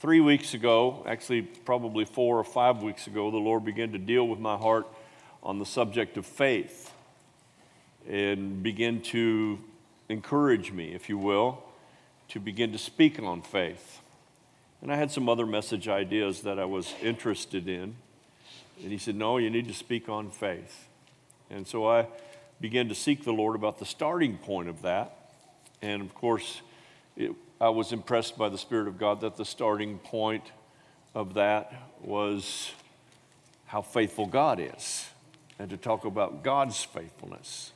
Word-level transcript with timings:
three 0.00 0.20
weeks 0.20 0.54
ago, 0.54 1.04
actually, 1.06 1.42
probably 1.42 2.06
four 2.06 2.38
or 2.38 2.44
five 2.44 2.82
weeks 2.82 3.06
ago, 3.06 3.30
the 3.30 3.36
Lord 3.36 3.66
began 3.66 3.92
to 3.92 3.98
deal 3.98 4.26
with 4.26 4.38
my 4.38 4.56
heart 4.56 4.86
on 5.42 5.58
the 5.58 5.66
subject 5.66 6.16
of 6.16 6.24
faith 6.24 6.90
and 8.08 8.62
begin 8.62 9.02
to 9.02 9.58
encourage 10.08 10.72
me, 10.72 10.94
if 10.94 11.10
you 11.10 11.18
will, 11.18 11.62
to 12.28 12.40
begin 12.40 12.72
to 12.72 12.78
speak 12.78 13.20
on 13.20 13.42
faith. 13.42 14.00
And 14.80 14.90
I 14.90 14.96
had 14.96 15.10
some 15.10 15.28
other 15.28 15.44
message 15.44 15.86
ideas 15.86 16.40
that 16.42 16.58
I 16.58 16.64
was 16.64 16.94
interested 17.02 17.68
in. 17.68 17.94
And 18.82 18.90
he 18.90 18.96
said, 18.96 19.14
No, 19.16 19.36
you 19.36 19.50
need 19.50 19.68
to 19.68 19.74
speak 19.74 20.08
on 20.08 20.30
faith. 20.30 20.88
And 21.50 21.66
so 21.66 21.86
I 21.86 22.06
began 22.58 22.88
to 22.88 22.94
seek 22.94 23.24
the 23.24 23.32
Lord 23.32 23.54
about 23.54 23.78
the 23.78 23.84
starting 23.84 24.38
point 24.38 24.70
of 24.70 24.80
that. 24.80 25.14
And 25.82 26.00
of 26.00 26.14
course, 26.14 26.62
it, 27.18 27.32
I 27.60 27.68
was 27.68 27.92
impressed 27.92 28.38
by 28.38 28.48
the 28.48 28.56
Spirit 28.56 28.88
of 28.88 28.96
God 28.96 29.20
that 29.20 29.36
the 29.36 29.44
starting 29.44 29.98
point 29.98 30.44
of 31.14 31.34
that 31.34 31.70
was 32.00 32.72
how 33.66 33.82
faithful 33.82 34.24
God 34.24 34.58
is, 34.58 35.06
and 35.58 35.68
to 35.68 35.76
talk 35.76 36.06
about 36.06 36.42
God's 36.42 36.82
faithfulness. 36.82 37.72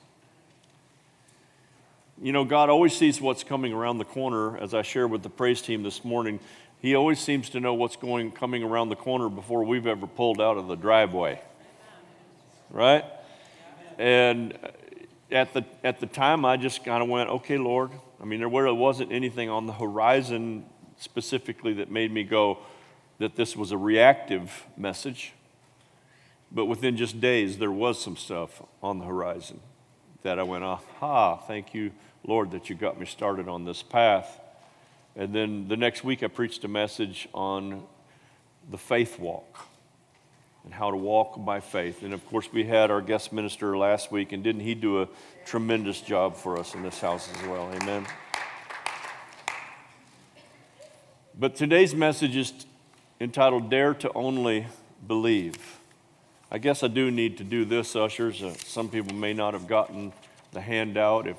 You 2.22 2.32
know, 2.32 2.46
God 2.46 2.70
always 2.70 2.96
sees 2.96 3.20
what's 3.20 3.44
coming 3.44 3.74
around 3.74 3.98
the 3.98 4.06
corner, 4.06 4.56
as 4.56 4.72
I 4.72 4.80
shared 4.80 5.10
with 5.10 5.22
the 5.22 5.28
praise 5.28 5.60
team 5.60 5.82
this 5.82 6.02
morning. 6.02 6.40
He 6.80 6.94
always 6.94 7.18
seems 7.18 7.50
to 7.50 7.60
know 7.60 7.74
what's 7.74 7.96
going 7.96 8.32
coming 8.32 8.62
around 8.62 8.88
the 8.88 8.96
corner 8.96 9.28
before 9.28 9.64
we've 9.64 9.86
ever 9.86 10.06
pulled 10.06 10.40
out 10.40 10.56
of 10.56 10.66
the 10.66 10.76
driveway. 10.76 11.40
Right? 12.70 13.04
And 13.98 14.58
at 15.30 15.52
the, 15.52 15.66
at 15.82 16.00
the 16.00 16.06
time, 16.06 16.46
I 16.46 16.56
just 16.56 16.84
kind 16.84 17.02
of 17.02 17.10
went, 17.10 17.28
okay, 17.28 17.58
Lord. 17.58 17.90
I 18.20 18.24
mean, 18.24 18.40
there 18.40 18.48
really 18.48 18.72
wasn't 18.72 19.12
anything 19.12 19.48
on 19.48 19.66
the 19.66 19.72
horizon 19.72 20.66
specifically 20.98 21.74
that 21.74 21.90
made 21.90 22.12
me 22.12 22.24
go 22.24 22.58
that 23.18 23.36
this 23.36 23.56
was 23.56 23.72
a 23.72 23.78
reactive 23.78 24.64
message. 24.76 25.32
But 26.50 26.66
within 26.66 26.96
just 26.96 27.20
days, 27.20 27.58
there 27.58 27.72
was 27.72 28.00
some 28.00 28.16
stuff 28.16 28.62
on 28.82 28.98
the 28.98 29.04
horizon 29.04 29.60
that 30.22 30.38
I 30.38 30.42
went, 30.42 30.64
aha, 30.64 31.36
thank 31.36 31.74
you, 31.74 31.92
Lord, 32.26 32.52
that 32.52 32.70
you 32.70 32.76
got 32.76 32.98
me 32.98 33.06
started 33.06 33.48
on 33.48 33.64
this 33.64 33.82
path. 33.82 34.40
And 35.16 35.34
then 35.34 35.68
the 35.68 35.76
next 35.76 36.02
week, 36.04 36.22
I 36.22 36.28
preached 36.28 36.64
a 36.64 36.68
message 36.68 37.28
on 37.34 37.84
the 38.70 38.78
faith 38.78 39.18
walk 39.18 39.68
and 40.64 40.72
how 40.72 40.90
to 40.90 40.96
walk 40.96 41.44
by 41.44 41.60
faith. 41.60 42.02
And 42.02 42.14
of 42.14 42.26
course, 42.26 42.52
we 42.52 42.64
had 42.64 42.90
our 42.90 43.00
guest 43.00 43.32
minister 43.32 43.76
last 43.76 44.10
week, 44.10 44.32
and 44.32 44.42
didn't 44.42 44.62
he 44.62 44.74
do 44.74 45.02
a 45.02 45.08
tremendous 45.44 46.00
job 46.00 46.36
for 46.36 46.58
us 46.58 46.74
in 46.74 46.82
this 46.82 47.00
house 47.00 47.28
as 47.34 47.46
well? 47.48 47.70
Amen. 47.74 48.06
But 51.38 51.56
today's 51.56 51.94
message 51.94 52.36
is 52.36 52.52
entitled 53.20 53.68
Dare 53.68 53.94
to 53.94 54.12
Only 54.14 54.66
Believe. 55.06 55.80
I 56.50 56.58
guess 56.58 56.82
I 56.82 56.88
do 56.88 57.10
need 57.10 57.38
to 57.38 57.44
do 57.44 57.64
this, 57.64 57.96
ushers. 57.96 58.42
Uh, 58.42 58.54
some 58.64 58.88
people 58.88 59.14
may 59.16 59.32
not 59.32 59.54
have 59.54 59.66
gotten 59.66 60.12
the 60.52 60.60
handout. 60.60 61.26
If, 61.26 61.36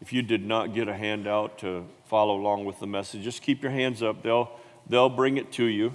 if 0.00 0.12
you 0.12 0.22
did 0.22 0.46
not 0.46 0.74
get 0.74 0.86
a 0.86 0.94
handout 0.94 1.58
to 1.58 1.84
follow 2.06 2.38
along 2.38 2.64
with 2.64 2.78
the 2.78 2.86
message, 2.86 3.24
just 3.24 3.42
keep 3.42 3.62
your 3.62 3.72
hands 3.72 4.02
up. 4.02 4.22
They'll, 4.22 4.52
they'll 4.88 5.08
bring 5.08 5.36
it 5.36 5.50
to 5.52 5.64
you. 5.64 5.92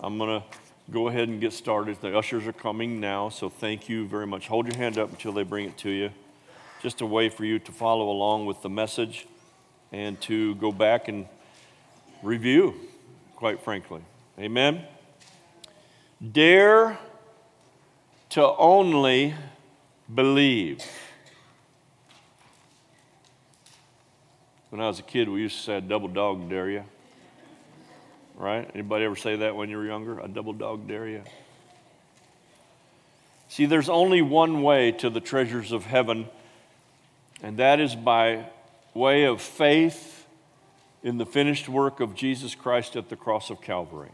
I'm 0.00 0.18
going 0.18 0.40
to 0.40 0.46
go 0.90 1.08
ahead 1.08 1.28
and 1.28 1.40
get 1.40 1.52
started. 1.52 2.00
The 2.00 2.16
ushers 2.16 2.46
are 2.46 2.52
coming 2.52 3.00
now, 3.00 3.28
so 3.28 3.48
thank 3.48 3.88
you 3.88 4.06
very 4.06 4.26
much. 4.26 4.48
Hold 4.48 4.66
your 4.66 4.76
hand 4.76 4.98
up 4.98 5.10
until 5.10 5.32
they 5.32 5.44
bring 5.44 5.66
it 5.66 5.78
to 5.78 5.90
you. 5.90 6.10
Just 6.82 7.00
a 7.00 7.06
way 7.06 7.28
for 7.28 7.44
you 7.44 7.58
to 7.60 7.72
follow 7.72 8.10
along 8.10 8.46
with 8.46 8.62
the 8.62 8.70
message 8.70 9.26
and 9.92 10.20
to 10.22 10.54
go 10.56 10.72
back 10.72 11.08
and 11.08 11.26
review, 12.22 12.74
quite 13.36 13.62
frankly. 13.62 14.00
Amen. 14.38 14.84
Dare 16.32 16.98
to 18.30 18.54
only 18.56 19.34
believe. 20.12 20.80
When 24.70 24.80
I 24.80 24.86
was 24.86 24.98
a 24.98 25.02
kid, 25.02 25.28
we 25.28 25.42
used 25.42 25.56
to 25.58 25.62
say, 25.62 25.80
double 25.80 26.08
dog 26.08 26.48
dare 26.48 26.70
you 26.70 26.84
right? 28.40 28.68
Anybody 28.74 29.04
ever 29.04 29.16
say 29.16 29.36
that 29.36 29.54
when 29.54 29.68
you 29.68 29.76
were 29.76 29.84
younger? 29.84 30.18
A 30.18 30.26
double 30.26 30.54
dog 30.54 30.88
dare 30.88 31.06
you? 31.06 31.22
See, 33.48 33.66
there's 33.66 33.88
only 33.88 34.22
one 34.22 34.62
way 34.62 34.92
to 34.92 35.10
the 35.10 35.20
treasures 35.20 35.72
of 35.72 35.84
heaven, 35.84 36.26
and 37.42 37.58
that 37.58 37.80
is 37.80 37.94
by 37.94 38.46
way 38.94 39.24
of 39.24 39.42
faith 39.42 40.26
in 41.02 41.18
the 41.18 41.26
finished 41.26 41.68
work 41.68 42.00
of 42.00 42.14
Jesus 42.14 42.54
Christ 42.54 42.96
at 42.96 43.08
the 43.08 43.16
cross 43.16 43.50
of 43.50 43.60
Calvary. 43.60 44.10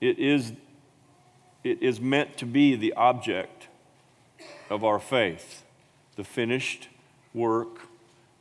It 0.00 0.18
is, 0.18 0.52
it 1.64 1.82
is 1.82 2.00
meant 2.00 2.36
to 2.38 2.46
be 2.46 2.76
the 2.76 2.92
object 2.94 3.68
of 4.68 4.84
our 4.84 4.98
faith, 4.98 5.62
the 6.16 6.24
finished 6.24 6.88
work 7.32 7.80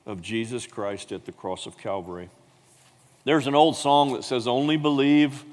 of 0.06 0.22
Jesus 0.22 0.66
Christ 0.68 1.12
at 1.12 1.26
the 1.26 1.32
cross 1.32 1.66
of 1.66 1.78
Calvary. 1.78 2.30
There's 3.30 3.46
an 3.46 3.54
old 3.54 3.76
song 3.76 4.14
that 4.14 4.24
says, 4.24 4.48
Only 4.48 4.76
believe, 4.76 5.46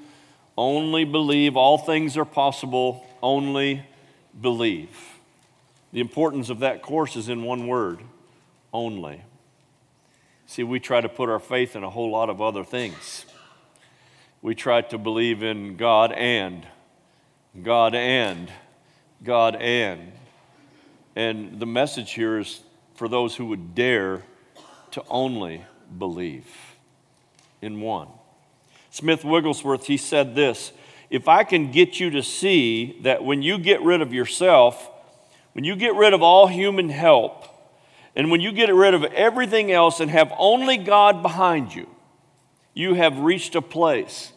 only 0.57 1.05
believe, 1.05 1.55
all 1.55 1.77
things 1.77 2.17
are 2.17 2.25
possible, 2.25 3.05
only 3.21 3.85
believe. 4.41 4.89
The 5.93 5.99
importance 5.99 6.49
of 6.49 6.61
that 6.61 6.81
course 6.81 7.15
is 7.15 7.29
in 7.29 7.43
one 7.43 7.67
word 7.67 7.99
only. 8.73 9.21
See, 10.47 10.63
we 10.63 10.79
try 10.79 11.01
to 11.01 11.07
put 11.07 11.29
our 11.29 11.37
faith 11.37 11.75
in 11.75 11.83
a 11.83 11.89
whole 11.91 12.09
lot 12.09 12.31
of 12.31 12.41
other 12.41 12.63
things. 12.63 13.27
We 14.41 14.55
try 14.55 14.81
to 14.81 14.97
believe 14.97 15.43
in 15.43 15.75
God 15.75 16.11
and, 16.13 16.65
God 17.61 17.93
and, 17.93 18.51
God 19.23 19.55
and. 19.55 20.13
And 21.15 21.59
the 21.59 21.67
message 21.67 22.13
here 22.13 22.39
is 22.39 22.59
for 22.95 23.07
those 23.07 23.35
who 23.35 23.45
would 23.45 23.75
dare 23.75 24.23
to 24.89 25.03
only 25.11 25.63
believe 25.95 26.47
in 27.61 27.81
one. 27.81 28.07
Smith 28.89 29.23
Wigglesworth, 29.23 29.87
he 29.87 29.97
said 29.97 30.35
this 30.35 30.71
If 31.09 31.27
I 31.27 31.43
can 31.43 31.71
get 31.71 31.99
you 31.99 32.09
to 32.11 32.23
see 32.23 32.99
that 33.01 33.23
when 33.23 33.41
you 33.41 33.57
get 33.57 33.81
rid 33.81 34.01
of 34.01 34.13
yourself, 34.13 34.89
when 35.53 35.63
you 35.63 35.75
get 35.75 35.95
rid 35.95 36.13
of 36.13 36.21
all 36.21 36.47
human 36.47 36.89
help, 36.89 37.45
and 38.15 38.31
when 38.31 38.41
you 38.41 38.51
get 38.51 38.73
rid 38.73 38.93
of 38.93 39.03
everything 39.03 39.71
else 39.71 39.99
and 39.99 40.09
have 40.09 40.33
only 40.37 40.77
God 40.77 41.21
behind 41.21 41.73
you, 41.75 41.87
you 42.73 42.93
have 42.95 43.19
reached 43.19 43.55
a 43.55 43.61
place 43.61 44.33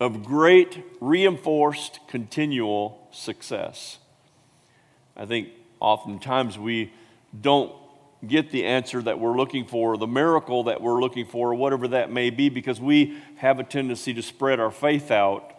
of 0.00 0.24
great, 0.24 0.82
reinforced, 1.00 2.00
continual 2.08 3.06
success. 3.12 3.98
I 5.16 5.26
think 5.26 5.48
oftentimes 5.78 6.58
we 6.58 6.92
don't 7.38 7.72
get 8.26 8.50
the 8.50 8.64
answer 8.64 9.02
that 9.02 9.18
we're 9.18 9.36
looking 9.36 9.64
for, 9.64 9.96
the 9.96 10.06
miracle 10.06 10.64
that 10.64 10.80
we're 10.80 11.00
looking 11.00 11.26
for, 11.26 11.50
or 11.50 11.54
whatever 11.54 11.88
that 11.88 12.10
may 12.10 12.30
be, 12.30 12.48
because 12.48 12.80
we 12.80 13.18
have 13.36 13.58
a 13.58 13.64
tendency 13.64 14.14
to 14.14 14.22
spread 14.22 14.60
our 14.60 14.70
faith 14.70 15.10
out 15.10 15.52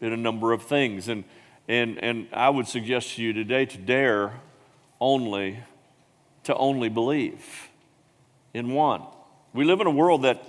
in 0.00 0.12
a 0.12 0.16
number 0.16 0.52
of 0.52 0.62
things. 0.62 1.08
And, 1.08 1.24
and, 1.68 2.02
and 2.02 2.28
I 2.32 2.50
would 2.50 2.66
suggest 2.66 3.14
to 3.16 3.22
you 3.22 3.32
today 3.32 3.66
to 3.66 3.78
dare 3.78 4.40
only 5.00 5.58
to 6.44 6.54
only 6.56 6.88
believe 6.88 7.68
in 8.52 8.70
one. 8.70 9.02
We 9.52 9.64
live 9.64 9.80
in 9.80 9.86
a 9.86 9.90
world 9.90 10.22
that 10.22 10.44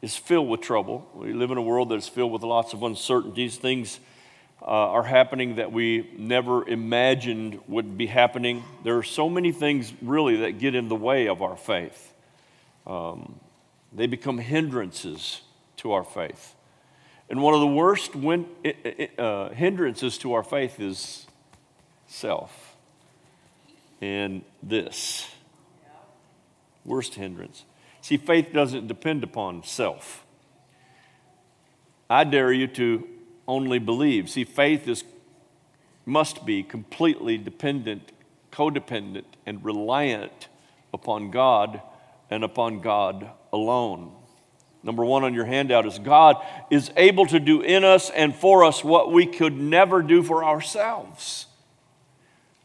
is 0.00 0.16
filled 0.16 0.48
with 0.48 0.60
trouble. 0.60 1.08
We 1.14 1.32
live 1.32 1.50
in 1.50 1.58
a 1.58 1.62
world 1.62 1.90
that 1.90 1.96
is 1.96 2.08
filled 2.08 2.32
with 2.32 2.42
lots 2.42 2.72
of 2.72 2.82
uncertainties, 2.82 3.56
things 3.56 4.00
uh, 4.62 4.66
are 4.66 5.02
happening 5.02 5.56
that 5.56 5.72
we 5.72 6.08
never 6.16 6.68
imagined 6.68 7.60
would 7.66 7.98
be 7.98 8.06
happening. 8.06 8.62
There 8.84 8.96
are 8.96 9.02
so 9.02 9.28
many 9.28 9.50
things 9.50 9.92
really 10.00 10.36
that 10.36 10.58
get 10.58 10.74
in 10.74 10.88
the 10.88 10.96
way 10.96 11.26
of 11.28 11.42
our 11.42 11.56
faith. 11.56 12.12
Um, 12.86 13.40
they 13.92 14.06
become 14.06 14.38
hindrances 14.38 15.42
to 15.78 15.92
our 15.92 16.04
faith. 16.04 16.54
And 17.28 17.42
one 17.42 17.54
of 17.54 17.60
the 17.60 17.66
worst 17.66 18.14
win- 18.14 18.46
uh, 19.18 19.48
hindrances 19.50 20.18
to 20.18 20.34
our 20.34 20.44
faith 20.44 20.78
is 20.78 21.26
self. 22.06 22.76
And 24.00 24.42
this. 24.62 25.28
Worst 26.84 27.14
hindrance. 27.14 27.64
See, 28.00 28.16
faith 28.16 28.52
doesn't 28.52 28.86
depend 28.86 29.24
upon 29.24 29.64
self. 29.64 30.24
I 32.10 32.24
dare 32.24 32.52
you 32.52 32.66
to 32.68 33.08
only 33.46 33.78
believe. 33.78 34.30
See, 34.30 34.44
faith 34.44 34.88
is, 34.88 35.04
must 36.06 36.44
be 36.46 36.62
completely 36.62 37.38
dependent, 37.38 38.12
codependent, 38.50 39.24
and 39.46 39.64
reliant 39.64 40.48
upon 40.92 41.30
God 41.30 41.80
and 42.30 42.44
upon 42.44 42.80
God 42.80 43.30
alone. 43.52 44.12
Number 44.82 45.04
one 45.04 45.22
on 45.22 45.32
your 45.32 45.44
handout 45.44 45.86
is 45.86 45.98
God 45.98 46.44
is 46.70 46.90
able 46.96 47.26
to 47.26 47.38
do 47.38 47.60
in 47.60 47.84
us 47.84 48.10
and 48.10 48.34
for 48.34 48.64
us 48.64 48.82
what 48.82 49.12
we 49.12 49.26
could 49.26 49.56
never 49.56 50.02
do 50.02 50.22
for 50.22 50.44
ourselves. 50.44 51.46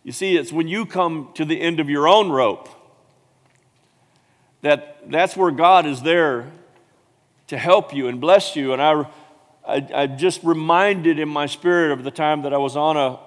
You 0.03 0.11
see, 0.11 0.37
it's 0.37 0.51
when 0.51 0.67
you 0.67 0.85
come 0.85 1.29
to 1.35 1.45
the 1.45 1.59
end 1.59 1.79
of 1.79 1.89
your 1.89 2.07
own 2.07 2.29
rope 2.29 2.69
that 4.61 5.09
that's 5.11 5.37
where 5.37 5.51
God 5.51 5.85
is 5.85 6.01
there 6.01 6.51
to 7.47 7.57
help 7.57 7.93
you 7.93 8.07
and 8.07 8.19
bless 8.19 8.55
you. 8.55 8.73
And 8.73 8.81
I, 8.81 9.05
I, 9.67 9.85
I 9.93 10.07
just 10.07 10.45
reminded 10.45 11.19
in 11.19 11.27
my 11.27 11.45
spirit 11.45 11.91
of 11.91 12.05
the 12.05 12.11
time 12.11 12.43
that 12.43 12.53
I 12.53 12.57
was 12.57 12.77
on 12.77 12.95
a, 12.95 13.19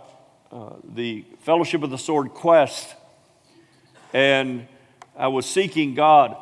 uh, 0.51 0.77
the 0.83 1.27
Fellowship 1.41 1.83
of 1.83 1.91
the 1.91 1.99
Sword 1.99 2.31
quest, 2.31 2.95
and 4.15 4.67
I 5.15 5.29
was 5.29 5.45
seeking 5.45 5.95
God 5.95 6.35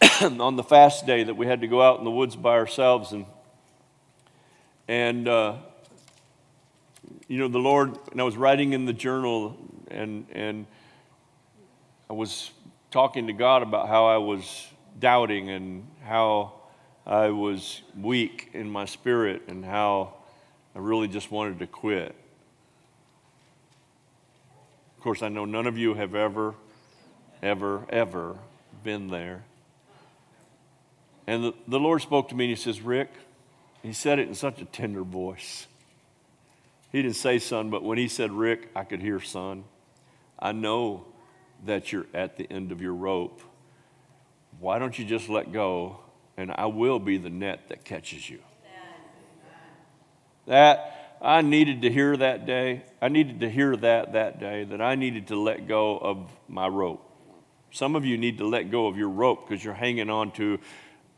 on 0.22 0.56
the 0.56 0.62
fast 0.62 1.04
day 1.04 1.24
that 1.24 1.34
we 1.34 1.46
had 1.46 1.60
to 1.60 1.66
go 1.66 1.82
out 1.82 1.98
in 1.98 2.06
the 2.06 2.10
woods 2.10 2.36
by 2.36 2.52
ourselves 2.52 3.12
and 3.12 3.26
and 4.88 5.28
uh, 5.28 5.56
you 7.26 7.38
know 7.38 7.48
the 7.48 7.58
Lord 7.58 7.98
and 8.10 8.22
I 8.22 8.24
was 8.24 8.36
writing 8.36 8.72
in 8.72 8.86
the 8.86 8.94
journal 8.94 9.58
and 9.90 10.24
and 10.32 10.66
I 12.08 12.14
was 12.14 12.50
talking 12.90 13.26
to 13.26 13.34
God 13.34 13.62
about 13.62 13.88
how 13.88 14.06
I 14.06 14.16
was 14.16 14.66
doubting 14.98 15.50
and 15.50 15.86
how 16.02 16.57
I 17.08 17.30
was 17.30 17.80
weak 17.98 18.50
in 18.52 18.68
my 18.68 18.84
spirit 18.84 19.44
and 19.48 19.64
how 19.64 20.12
I 20.76 20.78
really 20.80 21.08
just 21.08 21.30
wanted 21.30 21.58
to 21.60 21.66
quit. 21.66 22.14
Of 24.96 25.02
course, 25.02 25.22
I 25.22 25.28
know 25.28 25.46
none 25.46 25.66
of 25.66 25.78
you 25.78 25.94
have 25.94 26.14
ever, 26.14 26.54
ever, 27.42 27.86
ever 27.88 28.36
been 28.84 29.08
there. 29.08 29.44
And 31.26 31.44
the, 31.44 31.54
the 31.66 31.80
Lord 31.80 32.02
spoke 32.02 32.28
to 32.28 32.34
me 32.34 32.44
and 32.44 32.50
He 32.50 32.62
says, 32.62 32.82
Rick, 32.82 33.10
He 33.82 33.94
said 33.94 34.18
it 34.18 34.28
in 34.28 34.34
such 34.34 34.60
a 34.60 34.66
tender 34.66 35.02
voice. 35.02 35.66
He 36.92 37.00
didn't 37.00 37.16
say 37.16 37.38
son, 37.38 37.70
but 37.70 37.82
when 37.82 37.96
He 37.96 38.08
said 38.08 38.32
Rick, 38.32 38.68
I 38.76 38.84
could 38.84 39.00
hear 39.00 39.18
son. 39.18 39.64
I 40.38 40.52
know 40.52 41.06
that 41.64 41.90
you're 41.90 42.06
at 42.12 42.36
the 42.36 42.46
end 42.52 42.70
of 42.70 42.82
your 42.82 42.94
rope. 42.94 43.40
Why 44.60 44.78
don't 44.78 44.98
you 44.98 45.06
just 45.06 45.30
let 45.30 45.52
go 45.52 46.00
and 46.38 46.52
I 46.56 46.66
will 46.66 47.00
be 47.00 47.18
the 47.18 47.28
net 47.28 47.68
that 47.68 47.84
catches 47.84 48.30
you. 48.30 48.38
That 50.46 51.18
I 51.20 51.42
needed 51.42 51.82
to 51.82 51.90
hear 51.90 52.16
that 52.16 52.46
day. 52.46 52.84
I 53.02 53.08
needed 53.08 53.40
to 53.40 53.50
hear 53.50 53.76
that 53.76 54.12
that 54.12 54.40
day 54.40 54.64
that 54.64 54.80
I 54.80 54.94
needed 54.94 55.26
to 55.26 55.36
let 55.36 55.66
go 55.66 55.98
of 55.98 56.30
my 56.48 56.68
rope. 56.68 57.04
Some 57.72 57.96
of 57.96 58.06
you 58.06 58.16
need 58.16 58.38
to 58.38 58.46
let 58.46 58.70
go 58.70 58.86
of 58.86 58.96
your 58.96 59.10
rope 59.10 59.46
because 59.46 59.62
you're 59.62 59.74
hanging 59.74 60.08
on 60.08 60.30
to 60.32 60.60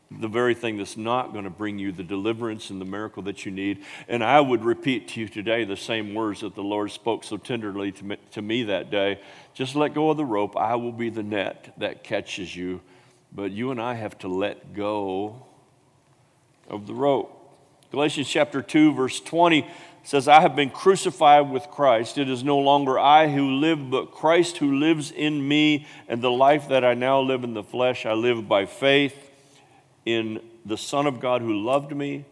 the 0.09 0.27
very 0.27 0.55
thing 0.55 0.77
that's 0.77 0.97
not 0.97 1.31
going 1.31 1.45
to 1.45 1.51
bring 1.51 1.79
you 1.79 1.91
the 1.93 2.03
deliverance 2.03 2.71
and 2.71 2.81
the 2.81 2.85
miracle 2.85 3.23
that 3.23 3.45
you 3.45 3.51
need. 3.51 3.85
And 4.09 4.23
I 4.23 4.41
would 4.41 4.65
repeat 4.65 5.07
to 5.09 5.21
you 5.21 5.29
today 5.29 5.63
the 5.63 5.77
same 5.77 6.15
words 6.15 6.41
that 6.41 6.55
the 6.55 6.63
Lord 6.63 6.91
spoke 6.91 7.23
so 7.23 7.37
tenderly 7.37 7.91
to 7.93 8.03
me, 8.03 8.17
to 8.31 8.41
me 8.41 8.63
that 8.63 8.89
day. 8.89 9.21
Just 9.53 9.75
let 9.75 9.93
go 9.93 10.09
of 10.09 10.17
the 10.17 10.25
rope. 10.25 10.57
I 10.57 10.75
will 10.75 10.91
be 10.91 11.09
the 11.09 11.23
net 11.23 11.73
that 11.77 12.03
catches 12.03 12.53
you 12.53 12.81
but 13.31 13.51
you 13.51 13.71
and 13.71 13.81
I 13.81 13.93
have 13.93 14.17
to 14.19 14.27
let 14.27 14.73
go 14.73 15.45
of 16.69 16.87
the 16.87 16.93
rope. 16.93 17.37
Galatians 17.91 18.27
chapter 18.27 18.61
2, 18.61 18.93
verse 18.93 19.19
20 19.19 19.67
says, 20.03 20.27
I 20.27 20.41
have 20.41 20.55
been 20.55 20.69
crucified 20.69 21.49
with 21.49 21.63
Christ. 21.69 22.17
It 22.17 22.29
is 22.29 22.43
no 22.43 22.57
longer 22.57 22.97
I 22.97 23.27
who 23.27 23.55
live, 23.55 23.89
but 23.89 24.11
Christ 24.11 24.57
who 24.57 24.79
lives 24.79 25.11
in 25.11 25.47
me. 25.47 25.85
And 26.07 26.21
the 26.21 26.31
life 26.31 26.69
that 26.69 26.83
I 26.83 26.93
now 26.93 27.19
live 27.19 27.43
in 27.43 27.53
the 27.53 27.63
flesh, 27.63 28.05
I 28.05 28.13
live 28.13 28.47
by 28.47 28.65
faith 28.65 29.29
in 30.05 30.41
the 30.65 30.77
Son 30.77 31.05
of 31.05 31.19
God 31.19 31.41
who 31.41 31.53
loved 31.53 31.95
me 31.95 32.25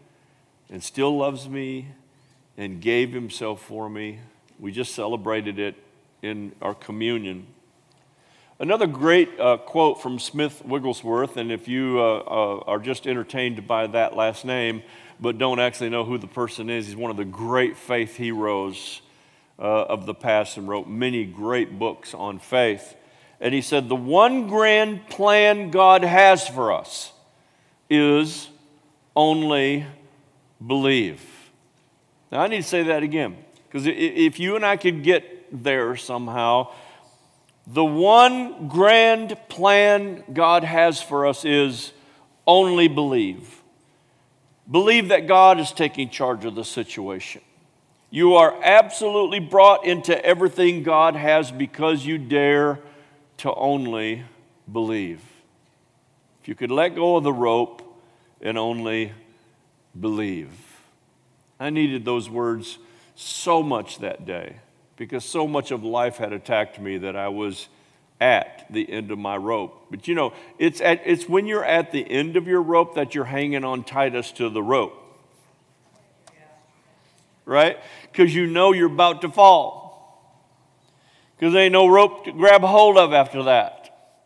and 0.70 0.84
still 0.84 1.18
loves 1.18 1.48
me 1.48 1.88
and 2.58 2.82
gave 2.82 3.14
himself 3.14 3.62
for 3.62 3.90
me. 3.90 4.20
We 4.60 4.72
just 4.72 4.94
celebrated 4.94 5.60
it 5.60 5.76
in 6.22 6.54
our 6.62 6.74
communion. 6.74 7.48
Another 8.62 8.88
great 8.88 9.40
uh, 9.40 9.56
quote 9.56 10.02
from 10.02 10.20
Smith 10.20 10.62
Wigglesworth, 10.66 11.38
and 11.38 11.50
if 11.50 11.70
you 11.70 11.98
uh, 11.98 12.18
uh, 12.18 12.64
are 12.68 12.80
just 12.80 13.08
entertained 13.08 13.66
by 13.66 13.88
that 13.88 14.18
last 14.18 14.44
name, 14.44 14.84
but 15.18 15.38
don't 15.38 15.62
actually 15.62 15.88
know 15.88 16.04
who 16.04 16.18
the 16.18 16.28
person 16.28 16.70
is, 16.70 16.88
he's 16.88 16.96
one 16.98 17.10
of 17.10 17.16
the 17.16 17.24
great 17.24 17.78
faith 17.78 18.18
heroes 18.18 19.02
uh, 19.60 19.84
of 19.84 20.06
the 20.06 20.14
past 20.14 20.58
and 20.58 20.68
wrote 20.68 20.90
many 20.90 21.24
great 21.24 21.80
books 21.80 22.14
on 22.14 22.38
faith. 22.38 22.98
And 23.40 23.54
he 23.54 23.62
said, 23.62 23.88
The 23.88 23.96
one 23.96 24.50
grand 24.50 25.08
plan 25.08 25.72
God 25.72 26.04
has 26.04 26.46
for 26.46 26.74
us 26.74 27.14
is 27.90 28.50
only 29.16 29.86
believe. 30.68 31.26
Now, 32.30 32.42
I 32.42 32.48
need 32.48 32.64
to 32.64 32.68
say 32.68 32.84
that 32.84 33.04
again, 33.04 33.38
because 33.70 33.88
if 33.88 34.38
you 34.38 34.58
and 34.58 34.66
I 34.66 34.76
could 34.76 35.02
get 35.02 35.64
there 35.64 35.96
somehow, 35.96 36.74
the 37.72 37.86
one 37.86 38.68
grand 38.68 39.38
plan 39.48 40.24
God 40.34 40.64
has 40.64 41.02
for 41.02 41.28
us 41.28 41.46
is 41.46 41.94
only 42.48 42.88
believe. 42.88 43.62
Believe 44.70 45.10
that 45.10 45.28
God 45.28 45.60
is 45.60 45.72
taking 45.72 46.10
charge 46.10 46.46
of 46.46 46.56
the 46.56 46.66
situation. 46.66 47.42
You 48.10 48.34
are 48.36 48.60
absolutely 48.64 49.40
brought 49.40 49.86
into 49.86 50.20
everything 50.26 50.82
God 50.82 51.16
has 51.16 51.52
because 51.52 52.04
you 52.04 52.18
dare 52.18 52.80
to 53.38 53.54
only 53.54 54.24
believe. 54.72 55.22
If 56.42 56.48
you 56.48 56.56
could 56.56 56.72
let 56.72 56.96
go 56.96 57.18
of 57.18 57.24
the 57.24 57.32
rope 57.32 57.84
and 58.42 58.58
only 58.58 59.12
believe. 60.00 60.50
I 61.60 61.70
needed 61.70 62.04
those 62.04 62.32
words 62.32 62.80
so 63.14 63.62
much 63.62 64.00
that 64.00 64.26
day 64.26 64.56
because 65.00 65.24
so 65.24 65.48
much 65.48 65.72
of 65.72 65.82
life 65.82 66.18
had 66.18 66.34
attacked 66.34 66.78
me 66.78 66.98
that 66.98 67.16
I 67.16 67.30
was 67.30 67.70
at 68.20 68.66
the 68.70 68.88
end 68.92 69.12
of 69.12 69.18
my 69.18 69.38
rope. 69.38 69.88
But 69.90 70.10
you 70.10 70.14
know, 70.14 70.34
it's, 70.60 70.82
at, 70.82 71.02
it's 71.06 71.28
when 71.28 71.48
you're 71.48 71.64
at 71.64 71.94
the 71.94 72.08
end 72.08 72.36
of 72.36 72.48
your 72.48 72.62
rope 72.62 72.96
that 72.96 73.16
you're 73.16 73.24
hanging 73.24 73.64
on 73.64 73.86
tightest 73.86 74.36
to 74.38 74.50
the 74.50 74.62
rope. 74.62 74.94
Right? 77.46 77.80
Because 78.12 78.36
you 78.36 78.46
know 78.46 78.74
you're 78.74 78.92
about 78.92 79.22
to 79.22 79.30
fall. 79.30 79.80
Because 81.38 81.54
there 81.54 81.64
ain't 81.64 81.72
no 81.72 81.88
rope 81.88 82.26
to 82.26 82.34
grab 82.34 82.62
hold 82.62 82.98
of 82.98 83.14
after 83.14 83.44
that. 83.44 84.18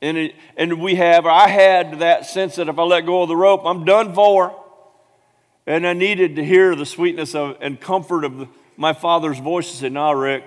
And, 0.00 0.16
it, 0.16 0.34
and 0.56 0.80
we 0.80 0.94
have, 0.94 1.26
I 1.26 1.48
had 1.48 1.98
that 1.98 2.24
sense 2.24 2.54
that 2.54 2.68
if 2.68 2.78
I 2.78 2.84
let 2.84 3.04
go 3.04 3.22
of 3.22 3.28
the 3.28 3.36
rope, 3.36 3.62
I'm 3.64 3.84
done 3.84 4.14
for. 4.14 4.56
And 5.66 5.84
I 5.84 5.92
needed 5.92 6.36
to 6.36 6.44
hear 6.44 6.76
the 6.76 6.86
sweetness 6.86 7.34
of, 7.34 7.56
and 7.60 7.80
comfort 7.80 8.24
of 8.24 8.38
the, 8.38 8.48
my 8.80 8.94
father's 8.94 9.38
voice 9.38 9.68
and 9.70 9.78
said, 9.78 9.92
Nah, 9.92 10.12
Rick, 10.12 10.42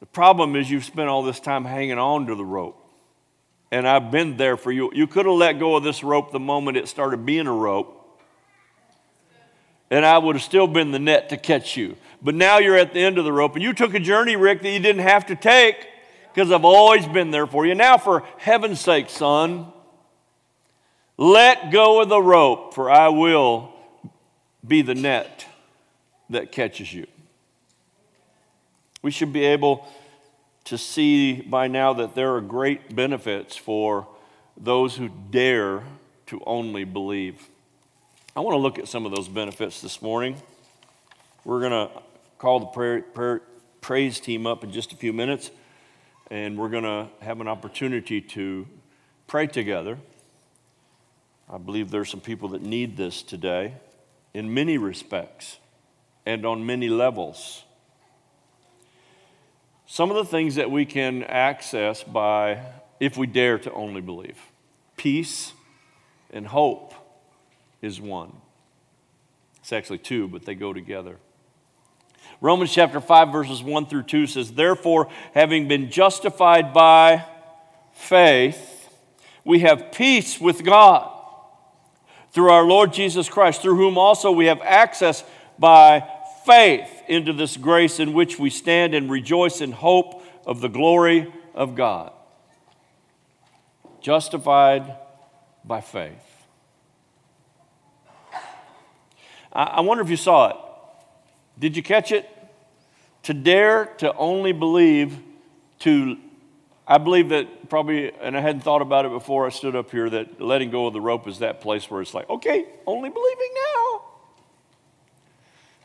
the 0.00 0.06
problem 0.06 0.56
is 0.56 0.68
you've 0.68 0.84
spent 0.84 1.08
all 1.08 1.22
this 1.22 1.38
time 1.38 1.64
hanging 1.64 1.96
on 1.96 2.26
to 2.26 2.34
the 2.34 2.44
rope. 2.44 2.76
And 3.70 3.86
I've 3.86 4.10
been 4.10 4.36
there 4.36 4.56
for 4.56 4.72
you. 4.72 4.90
You 4.92 5.06
could 5.06 5.26
have 5.26 5.36
let 5.36 5.60
go 5.60 5.76
of 5.76 5.84
this 5.84 6.02
rope 6.02 6.32
the 6.32 6.40
moment 6.40 6.76
it 6.76 6.88
started 6.88 7.24
being 7.24 7.46
a 7.46 7.52
rope. 7.52 8.20
And 9.92 10.04
I 10.04 10.18
would 10.18 10.34
have 10.34 10.42
still 10.42 10.66
been 10.66 10.90
the 10.90 10.98
net 10.98 11.28
to 11.28 11.36
catch 11.36 11.76
you. 11.76 11.96
But 12.20 12.34
now 12.34 12.58
you're 12.58 12.76
at 12.76 12.94
the 12.94 12.98
end 12.98 13.16
of 13.16 13.24
the 13.24 13.32
rope. 13.32 13.54
And 13.54 13.62
you 13.62 13.72
took 13.72 13.94
a 13.94 14.00
journey, 14.00 14.34
Rick, 14.34 14.62
that 14.62 14.70
you 14.70 14.80
didn't 14.80 15.02
have 15.02 15.26
to 15.26 15.36
take 15.36 15.86
because 16.34 16.50
I've 16.50 16.64
always 16.64 17.06
been 17.06 17.30
there 17.30 17.46
for 17.46 17.64
you. 17.64 17.76
Now, 17.76 17.96
for 17.96 18.24
heaven's 18.38 18.80
sake, 18.80 19.08
son, 19.08 19.72
let 21.16 21.70
go 21.70 22.02
of 22.02 22.08
the 22.08 22.20
rope, 22.20 22.74
for 22.74 22.90
I 22.90 23.08
will 23.08 23.72
be 24.66 24.82
the 24.82 24.96
net 24.96 25.46
that 26.28 26.50
catches 26.50 26.92
you. 26.92 27.06
We 29.02 29.10
should 29.10 29.32
be 29.32 29.44
able 29.44 29.86
to 30.64 30.78
see 30.78 31.40
by 31.40 31.66
now 31.66 31.92
that 31.94 32.14
there 32.14 32.34
are 32.36 32.40
great 32.40 32.94
benefits 32.94 33.56
for 33.56 34.06
those 34.56 34.96
who 34.96 35.10
dare 35.30 35.82
to 36.26 36.40
only 36.46 36.84
believe. 36.84 37.48
I 38.36 38.40
want 38.40 38.54
to 38.54 38.58
look 38.58 38.78
at 38.78 38.86
some 38.86 39.04
of 39.04 39.14
those 39.14 39.28
benefits 39.28 39.80
this 39.80 40.00
morning. 40.00 40.36
We're 41.44 41.58
going 41.58 41.88
to 41.88 42.02
call 42.38 42.60
the 42.60 42.66
prayer, 42.66 43.02
prayer, 43.02 43.42
praise 43.80 44.20
team 44.20 44.46
up 44.46 44.62
in 44.62 44.70
just 44.70 44.92
a 44.92 44.96
few 44.96 45.12
minutes, 45.12 45.50
and 46.30 46.56
we're 46.56 46.68
going 46.68 46.84
to 46.84 47.08
have 47.20 47.40
an 47.40 47.48
opportunity 47.48 48.20
to 48.20 48.68
pray 49.26 49.48
together. 49.48 49.98
I 51.50 51.58
believe 51.58 51.90
there 51.90 52.02
are 52.02 52.04
some 52.04 52.20
people 52.20 52.50
that 52.50 52.62
need 52.62 52.96
this 52.96 53.22
today 53.22 53.74
in 54.32 54.54
many 54.54 54.78
respects 54.78 55.58
and 56.24 56.46
on 56.46 56.64
many 56.64 56.88
levels. 56.88 57.64
Some 59.92 60.08
of 60.08 60.16
the 60.16 60.24
things 60.24 60.54
that 60.54 60.70
we 60.70 60.86
can 60.86 61.22
access 61.22 62.02
by, 62.02 62.62
if 62.98 63.18
we 63.18 63.26
dare 63.26 63.58
to 63.58 63.72
only 63.74 64.00
believe 64.00 64.38
peace 64.96 65.52
and 66.30 66.46
hope 66.46 66.94
is 67.82 68.00
one. 68.00 68.32
It's 69.60 69.70
actually 69.70 69.98
two, 69.98 70.28
but 70.28 70.46
they 70.46 70.54
go 70.54 70.72
together. 70.72 71.18
Romans 72.40 72.72
chapter 72.72 73.02
5, 73.02 73.32
verses 73.32 73.62
1 73.62 73.84
through 73.84 74.04
2 74.04 74.28
says, 74.28 74.52
Therefore, 74.52 75.10
having 75.34 75.68
been 75.68 75.90
justified 75.90 76.72
by 76.72 77.26
faith, 77.92 78.88
we 79.44 79.58
have 79.58 79.92
peace 79.92 80.40
with 80.40 80.64
God 80.64 81.12
through 82.30 82.50
our 82.50 82.64
Lord 82.64 82.94
Jesus 82.94 83.28
Christ, 83.28 83.60
through 83.60 83.76
whom 83.76 83.98
also 83.98 84.32
we 84.32 84.46
have 84.46 84.62
access 84.62 85.22
by 85.58 86.08
faith 86.44 86.90
into 87.08 87.32
this 87.32 87.56
grace 87.56 88.00
in 88.00 88.12
which 88.12 88.38
we 88.38 88.50
stand 88.50 88.94
and 88.94 89.10
rejoice 89.10 89.60
in 89.60 89.72
hope 89.72 90.22
of 90.46 90.60
the 90.60 90.68
glory 90.68 91.32
of 91.54 91.74
God. 91.74 92.12
Justified 94.00 94.96
by 95.64 95.80
faith. 95.80 96.32
I, 99.52 99.82
wonder 99.82 100.02
if 100.02 100.10
you 100.10 100.16
saw 100.16 100.48
it. 100.48 100.56
Did 101.58 101.76
you 101.76 101.82
catch 101.82 102.10
it? 102.10 102.28
To 103.24 103.34
dare 103.34 103.86
to 103.98 104.14
only 104.14 104.52
believe, 104.52 105.18
to, 105.80 106.16
I 106.86 106.98
believe 106.98 107.28
that 107.28 107.68
probably, 107.68 108.12
and 108.20 108.36
I 108.36 108.40
hadn't 108.40 108.62
thought 108.62 108.82
about 108.82 109.04
it 109.04 109.10
before 109.10 109.46
I 109.46 109.50
stood 109.50 109.76
up 109.76 109.90
here, 109.90 110.08
that 110.10 110.40
letting 110.40 110.70
go 110.70 110.86
of 110.86 110.94
the 110.94 111.00
rope 111.00 111.28
is 111.28 111.40
that 111.40 111.60
place 111.60 111.90
where 111.90 112.00
it's 112.00 112.14
like, 112.14 112.28
okay, 112.30 112.66
only 112.86 113.10
believing 113.10 113.50
now. 113.74 114.01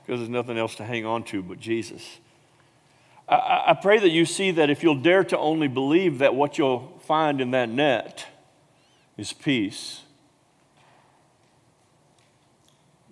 Because 0.08 0.22
there's 0.22 0.30
nothing 0.30 0.58
else 0.58 0.76
to 0.76 0.86
hang 0.86 1.06
on 1.06 1.24
to 1.26 1.44
but 1.44 1.60
Jesus. 1.60 2.20
I, 3.28 3.66
I 3.68 3.74
pray 3.74 4.00
that 4.00 4.10
you 4.10 4.24
see 4.24 4.52
that 4.52 4.70
if 4.70 4.82
you'll 4.82 5.02
dare 5.02 5.26
to 5.26 5.38
only 5.38 5.68
believe 5.68 6.20
that 6.20 6.34
what 6.34 6.58
you'll 6.58 6.98
find 7.06 7.42
in 7.42 7.52
that 7.52 7.68
net 7.68 8.26
is 9.18 9.34
peace, 9.34 10.04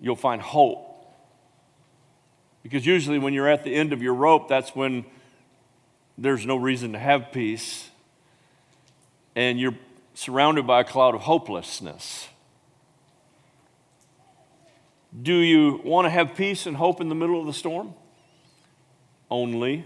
you'll 0.00 0.16
find 0.16 0.40
hope. 0.40 0.84
Because 2.62 2.86
usually, 2.86 3.18
when 3.18 3.34
you're 3.34 3.48
at 3.48 3.62
the 3.62 3.74
end 3.74 3.92
of 3.92 4.02
your 4.02 4.14
rope, 4.14 4.48
that's 4.48 4.74
when 4.74 5.04
there's 6.16 6.46
no 6.46 6.56
reason 6.56 6.94
to 6.94 6.98
have 6.98 7.30
peace, 7.30 7.90
and 9.36 9.60
you're 9.60 9.76
surrounded 10.14 10.66
by 10.66 10.80
a 10.80 10.84
cloud 10.84 11.14
of 11.14 11.20
hopelessness. 11.20 12.28
Do 15.20 15.34
you 15.34 15.80
want 15.82 16.04
to 16.04 16.10
have 16.10 16.34
peace 16.34 16.66
and 16.66 16.76
hope 16.76 17.00
in 17.00 17.08
the 17.08 17.14
middle 17.14 17.40
of 17.40 17.46
the 17.46 17.52
storm? 17.52 17.94
Only 19.30 19.84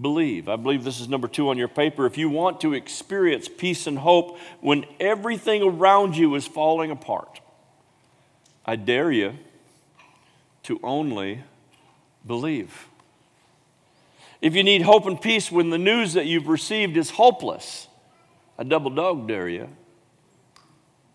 believe. 0.00 0.48
I 0.48 0.56
believe 0.56 0.84
this 0.84 1.00
is 1.00 1.08
number 1.08 1.28
two 1.28 1.50
on 1.50 1.58
your 1.58 1.68
paper. 1.68 2.06
If 2.06 2.16
you 2.16 2.30
want 2.30 2.60
to 2.62 2.72
experience 2.72 3.48
peace 3.48 3.86
and 3.86 3.98
hope 3.98 4.38
when 4.60 4.86
everything 4.98 5.62
around 5.62 6.16
you 6.16 6.34
is 6.36 6.46
falling 6.46 6.90
apart, 6.90 7.40
I 8.64 8.76
dare 8.76 9.10
you 9.10 9.34
to 10.64 10.80
only 10.82 11.42
believe. 12.26 12.86
If 14.40 14.54
you 14.54 14.62
need 14.62 14.82
hope 14.82 15.06
and 15.06 15.20
peace 15.20 15.52
when 15.52 15.70
the 15.70 15.78
news 15.78 16.14
that 16.14 16.26
you've 16.26 16.48
received 16.48 16.96
is 16.96 17.10
hopeless, 17.10 17.88
I 18.58 18.64
double 18.64 18.90
dog 18.90 19.28
dare 19.28 19.48
you 19.48 19.68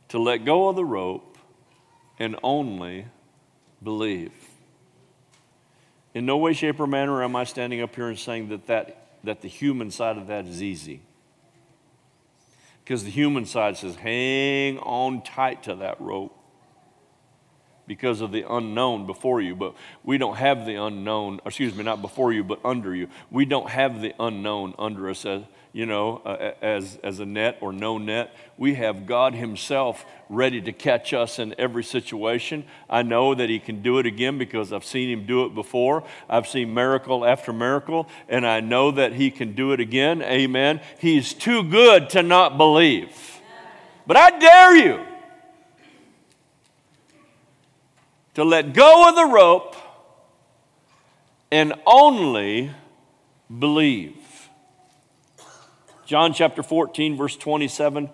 to 0.09 0.19
let 0.19 0.45
go 0.45 0.67
of 0.67 0.75
the 0.75 0.85
rope 0.85 1.37
and 2.19 2.35
only 2.43 3.05
believe. 3.83 4.31
In 6.13 6.25
no 6.25 6.37
way, 6.37 6.53
shape, 6.53 6.79
or 6.79 6.87
manner 6.87 7.23
am 7.23 7.35
I 7.35 7.43
standing 7.43 7.81
up 7.81 7.95
here 7.95 8.07
and 8.07 8.17
saying 8.17 8.49
that, 8.49 8.67
that, 8.67 9.07
that 9.23 9.41
the 9.41 9.47
human 9.47 9.91
side 9.91 10.17
of 10.17 10.27
that 10.27 10.45
is 10.45 10.63
easy. 10.63 11.01
Because 12.83 13.03
the 13.03 13.11
human 13.11 13.45
side 13.45 13.77
says, 13.77 13.95
hang 13.95 14.77
on 14.79 15.23
tight 15.23 15.63
to 15.63 15.75
that 15.75 15.99
rope 15.99 16.37
because 17.87 18.21
of 18.21 18.31
the 18.31 18.45
unknown 18.49 19.05
before 19.05 19.41
you. 19.41 19.55
But 19.55 19.75
we 20.03 20.17
don't 20.17 20.37
have 20.37 20.65
the 20.65 20.75
unknown, 20.75 21.39
excuse 21.45 21.75
me, 21.75 21.83
not 21.83 22.01
before 22.01 22.33
you, 22.33 22.43
but 22.43 22.59
under 22.63 22.95
you. 22.95 23.07
We 23.31 23.45
don't 23.45 23.69
have 23.69 24.01
the 24.01 24.13
unknown 24.19 24.73
under 24.79 25.09
us 25.09 25.25
as, 25.25 25.43
you 25.73 25.85
know, 25.85 26.21
uh, 26.25 26.51
as, 26.61 26.97
as 27.03 27.19
a 27.19 27.25
net 27.25 27.57
or 27.61 27.71
no 27.71 27.97
net. 27.97 28.35
We 28.57 28.75
have 28.75 29.05
God 29.05 29.33
Himself 29.33 30.05
ready 30.29 30.61
to 30.61 30.71
catch 30.71 31.13
us 31.13 31.37
in 31.37 31.53
every 31.57 31.83
situation. 31.83 32.65
I 32.89 33.03
know 33.03 33.35
that 33.35 33.49
He 33.49 33.59
can 33.59 33.81
do 33.81 33.99
it 33.99 34.05
again 34.05 34.37
because 34.37 34.73
I've 34.73 34.85
seen 34.85 35.09
Him 35.09 35.25
do 35.25 35.45
it 35.45 35.53
before. 35.53 36.03
I've 36.29 36.47
seen 36.47 36.73
miracle 36.73 37.25
after 37.25 37.53
miracle, 37.53 38.07
and 38.27 38.47
I 38.47 38.61
know 38.61 38.91
that 38.91 39.13
He 39.13 39.29
can 39.29 39.53
do 39.53 39.73
it 39.73 39.79
again. 39.79 40.21
Amen. 40.21 40.81
He's 40.99 41.33
too 41.33 41.63
good 41.63 42.09
to 42.11 42.23
not 42.23 42.57
believe. 42.57 43.09
But 44.07 44.17
I 44.17 44.37
dare 44.37 44.75
you 44.75 45.05
to 48.35 48.43
let 48.43 48.73
go 48.73 49.09
of 49.09 49.15
the 49.15 49.25
rope 49.25 49.75
and 51.51 51.73
only 51.85 52.71
believe. 53.59 54.49
John 56.05 56.33
chapter 56.33 56.61
14, 56.61 57.17
verse 57.17 57.35
27, 57.35 58.09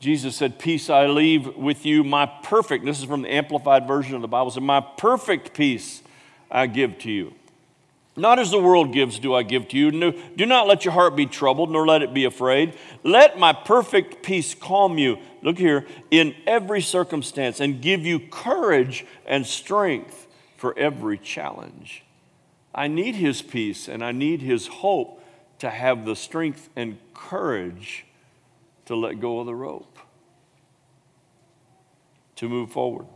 Jesus 0.00 0.36
said, 0.36 0.58
Peace 0.58 0.88
I 0.88 1.06
leave 1.06 1.56
with 1.56 1.84
you, 1.84 2.04
my 2.04 2.26
perfect, 2.26 2.84
this 2.84 2.98
is 2.98 3.04
from 3.04 3.22
the 3.22 3.34
Amplified 3.34 3.86
Version 3.86 4.14
of 4.14 4.22
the 4.22 4.28
Bible, 4.28 4.50
said, 4.50 4.62
My 4.62 4.80
perfect 4.80 5.54
peace 5.54 6.02
I 6.50 6.66
give 6.66 6.98
to 7.00 7.10
you. 7.10 7.34
Not 8.16 8.38
as 8.38 8.52
the 8.52 8.60
world 8.60 8.92
gives, 8.92 9.18
do 9.18 9.34
I 9.34 9.42
give 9.42 9.66
to 9.68 9.76
you. 9.76 9.90
No, 9.90 10.12
do 10.36 10.46
not 10.46 10.68
let 10.68 10.84
your 10.84 10.92
heart 10.92 11.16
be 11.16 11.26
troubled, 11.26 11.70
nor 11.70 11.84
let 11.84 12.00
it 12.00 12.14
be 12.14 12.24
afraid. 12.24 12.76
Let 13.02 13.38
my 13.38 13.52
perfect 13.52 14.22
peace 14.22 14.54
calm 14.54 14.98
you, 14.98 15.18
look 15.44 15.58
here, 15.58 15.86
in 16.10 16.34
every 16.46 16.80
circumstance, 16.80 17.60
and 17.60 17.80
give 17.80 18.04
you 18.04 18.18
courage 18.18 19.06
and 19.26 19.46
strength 19.46 20.26
for 20.56 20.76
every 20.76 21.18
challenge. 21.18 22.02
I 22.74 22.88
need 22.88 23.14
his 23.14 23.42
peace 23.42 23.86
and 23.86 24.02
I 24.02 24.10
need 24.10 24.40
his 24.40 24.66
hope 24.66 25.22
to 25.58 25.70
have 25.70 26.04
the 26.04 26.16
strength 26.16 26.68
and 26.74 26.98
courage 27.12 28.06
to 28.86 28.96
let 28.96 29.20
go 29.20 29.38
of 29.38 29.46
the 29.46 29.54
rope, 29.54 29.98
to 32.36 32.48
move 32.48 32.72
forward. 32.72 33.06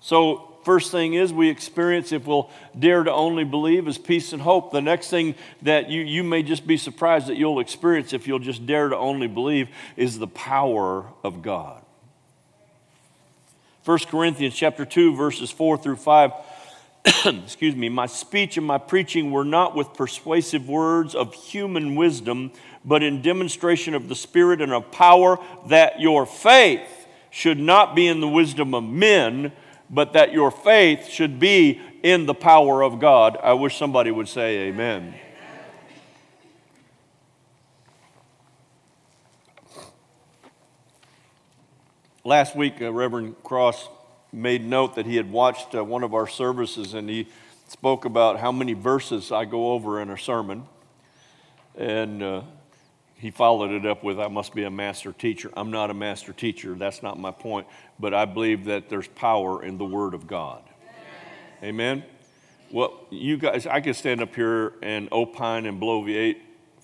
So, 0.00 0.45
first 0.66 0.90
thing 0.90 1.14
is 1.14 1.32
we 1.32 1.48
experience, 1.48 2.10
if 2.10 2.26
we'll 2.26 2.50
dare 2.76 3.04
to 3.04 3.12
only 3.12 3.44
believe, 3.44 3.86
is 3.86 3.98
peace 3.98 4.32
and 4.32 4.42
hope. 4.42 4.72
The 4.72 4.82
next 4.82 5.10
thing 5.10 5.36
that 5.62 5.88
you, 5.88 6.02
you 6.02 6.24
may 6.24 6.42
just 6.42 6.66
be 6.66 6.76
surprised 6.76 7.28
that 7.28 7.36
you'll 7.36 7.60
experience 7.60 8.12
if 8.12 8.26
you'll 8.26 8.40
just 8.40 8.66
dare 8.66 8.88
to 8.88 8.96
only 8.96 9.28
believe 9.28 9.68
is 9.96 10.18
the 10.18 10.26
power 10.26 11.06
of 11.22 11.40
God. 11.40 11.82
1 13.84 13.98
Corinthians 14.08 14.56
chapter 14.56 14.84
2, 14.84 15.14
verses 15.14 15.52
4 15.52 15.78
through 15.78 15.96
5 15.96 16.32
excuse 17.24 17.76
me, 17.76 17.88
my 17.88 18.06
speech 18.06 18.56
and 18.56 18.66
my 18.66 18.78
preaching 18.78 19.30
were 19.30 19.44
not 19.44 19.76
with 19.76 19.94
persuasive 19.94 20.68
words 20.68 21.14
of 21.14 21.32
human 21.32 21.94
wisdom, 21.94 22.50
but 22.84 23.04
in 23.04 23.22
demonstration 23.22 23.94
of 23.94 24.08
the 24.08 24.16
Spirit 24.16 24.60
and 24.60 24.72
of 24.72 24.90
power, 24.90 25.38
that 25.68 26.00
your 26.00 26.26
faith 26.26 27.06
should 27.30 27.60
not 27.60 27.94
be 27.94 28.08
in 28.08 28.18
the 28.18 28.26
wisdom 28.26 28.74
of 28.74 28.82
men, 28.82 29.52
but 29.88 30.12
that 30.14 30.32
your 30.32 30.50
faith 30.50 31.08
should 31.08 31.38
be 31.38 31.80
in 32.02 32.26
the 32.26 32.34
power 32.34 32.82
of 32.82 32.98
God. 32.98 33.38
I 33.42 33.52
wish 33.54 33.76
somebody 33.76 34.10
would 34.10 34.28
say 34.28 34.68
amen. 34.68 35.14
Last 42.24 42.56
week, 42.56 42.82
uh, 42.82 42.92
Reverend 42.92 43.36
Cross 43.44 43.88
made 44.32 44.66
note 44.66 44.96
that 44.96 45.06
he 45.06 45.14
had 45.14 45.30
watched 45.30 45.76
uh, 45.76 45.84
one 45.84 46.02
of 46.02 46.12
our 46.12 46.26
services 46.26 46.92
and 46.92 47.08
he 47.08 47.28
spoke 47.68 48.04
about 48.04 48.40
how 48.40 48.50
many 48.50 48.72
verses 48.72 49.30
I 49.30 49.44
go 49.44 49.72
over 49.72 50.02
in 50.02 50.10
a 50.10 50.18
sermon. 50.18 50.66
And 51.76 52.22
uh, 52.22 52.42
he 53.16 53.30
followed 53.30 53.70
it 53.70 53.86
up 53.86 54.04
with, 54.04 54.20
I 54.20 54.28
must 54.28 54.54
be 54.54 54.64
a 54.64 54.70
master 54.70 55.12
teacher. 55.12 55.50
I'm 55.56 55.70
not 55.70 55.90
a 55.90 55.94
master 55.94 56.32
teacher, 56.32 56.74
that's 56.74 57.02
not 57.02 57.18
my 57.18 57.30
point. 57.30 57.66
But 57.98 58.12
I 58.12 58.26
believe 58.26 58.66
that 58.66 58.88
there's 58.88 59.08
power 59.08 59.64
in 59.64 59.78
the 59.78 59.84
Word 59.84 60.12
of 60.12 60.26
God. 60.26 60.62
Amen? 61.62 62.04
Well, 62.70 63.00
you 63.10 63.38
guys, 63.38 63.66
I 63.66 63.80
could 63.80 63.96
stand 63.96 64.20
up 64.20 64.34
here 64.34 64.74
and 64.82 65.08
opine 65.12 65.66
and 65.66 65.80
bloviate 65.80 66.36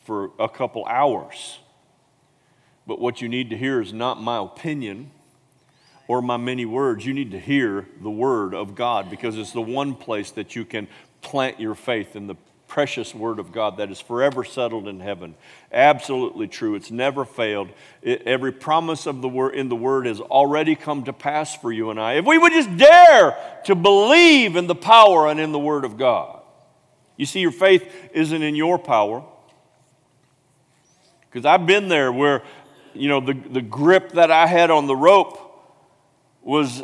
for 0.04 0.30
a 0.38 0.48
couple 0.48 0.86
hours. 0.86 1.58
But 2.86 2.98
what 2.98 3.20
you 3.20 3.28
need 3.28 3.50
to 3.50 3.56
hear 3.56 3.80
is 3.80 3.92
not 3.92 4.20
my 4.20 4.38
opinion 4.42 5.10
or 6.08 6.22
my 6.22 6.36
many 6.36 6.64
words. 6.64 7.04
You 7.04 7.12
need 7.12 7.30
to 7.32 7.38
hear 7.38 7.86
the 8.00 8.10
word 8.10 8.54
of 8.54 8.74
God 8.74 9.10
because 9.10 9.36
it's 9.36 9.52
the 9.52 9.60
one 9.60 9.94
place 9.94 10.30
that 10.32 10.56
you 10.56 10.64
can 10.64 10.88
plant 11.20 11.60
your 11.60 11.74
faith 11.74 12.16
in 12.16 12.26
the 12.26 12.36
precious 12.73 13.14
word 13.14 13.38
of 13.38 13.52
God 13.52 13.76
that 13.76 13.91
is 13.91 14.00
forever 14.00 14.45
settled 14.45 14.88
in 14.88 14.99
heaven. 14.99 15.35
Absolutely 15.71 16.49
true. 16.49 16.75
It's 16.75 16.91
never 16.91 17.26
failed. 17.26 17.69
It, 18.00 18.23
every 18.23 18.50
promise 18.50 19.05
of 19.05 19.21
the 19.21 19.29
word 19.29 19.55
in 19.55 19.69
the 19.69 19.76
word 19.76 20.07
has 20.07 20.23
already 20.23 20.75
come 20.75 21.05
to 21.05 21.12
pass 21.12 21.55
for 21.55 21.71
you 21.71 21.91
and 21.91 22.00
I. 22.00 22.14
If 22.14 22.25
we 22.25 22.38
would 22.38 22.55
just 22.55 22.75
dare 22.79 23.37
to 23.67 23.75
believe 23.75 24.57
in 24.57 24.69
the 24.69 24.75
power 24.75 25.29
and 25.29 25.38
in 25.38 25.52
the 25.52 25.59
word 25.59 25.85
of 25.85 25.99
God. 25.99 26.41
You 27.19 27.26
see, 27.26 27.41
your 27.41 27.50
faith 27.50 27.87
isn't 28.14 28.43
in 28.43 28.55
your 28.55 28.79
power. 28.79 29.23
Because 31.29 31.45
I've 31.45 31.67
been 31.67 31.88
there 31.88 32.11
where, 32.11 32.43
you 32.95 33.11
know, 33.11 33.21
the, 33.21 33.35
the 33.35 33.61
grip 33.61 34.12
that 34.12 34.31
I 34.31 34.47
had 34.47 34.71
on 34.71 34.87
the 34.87 34.97
rope 34.97 35.38
was 36.41 36.83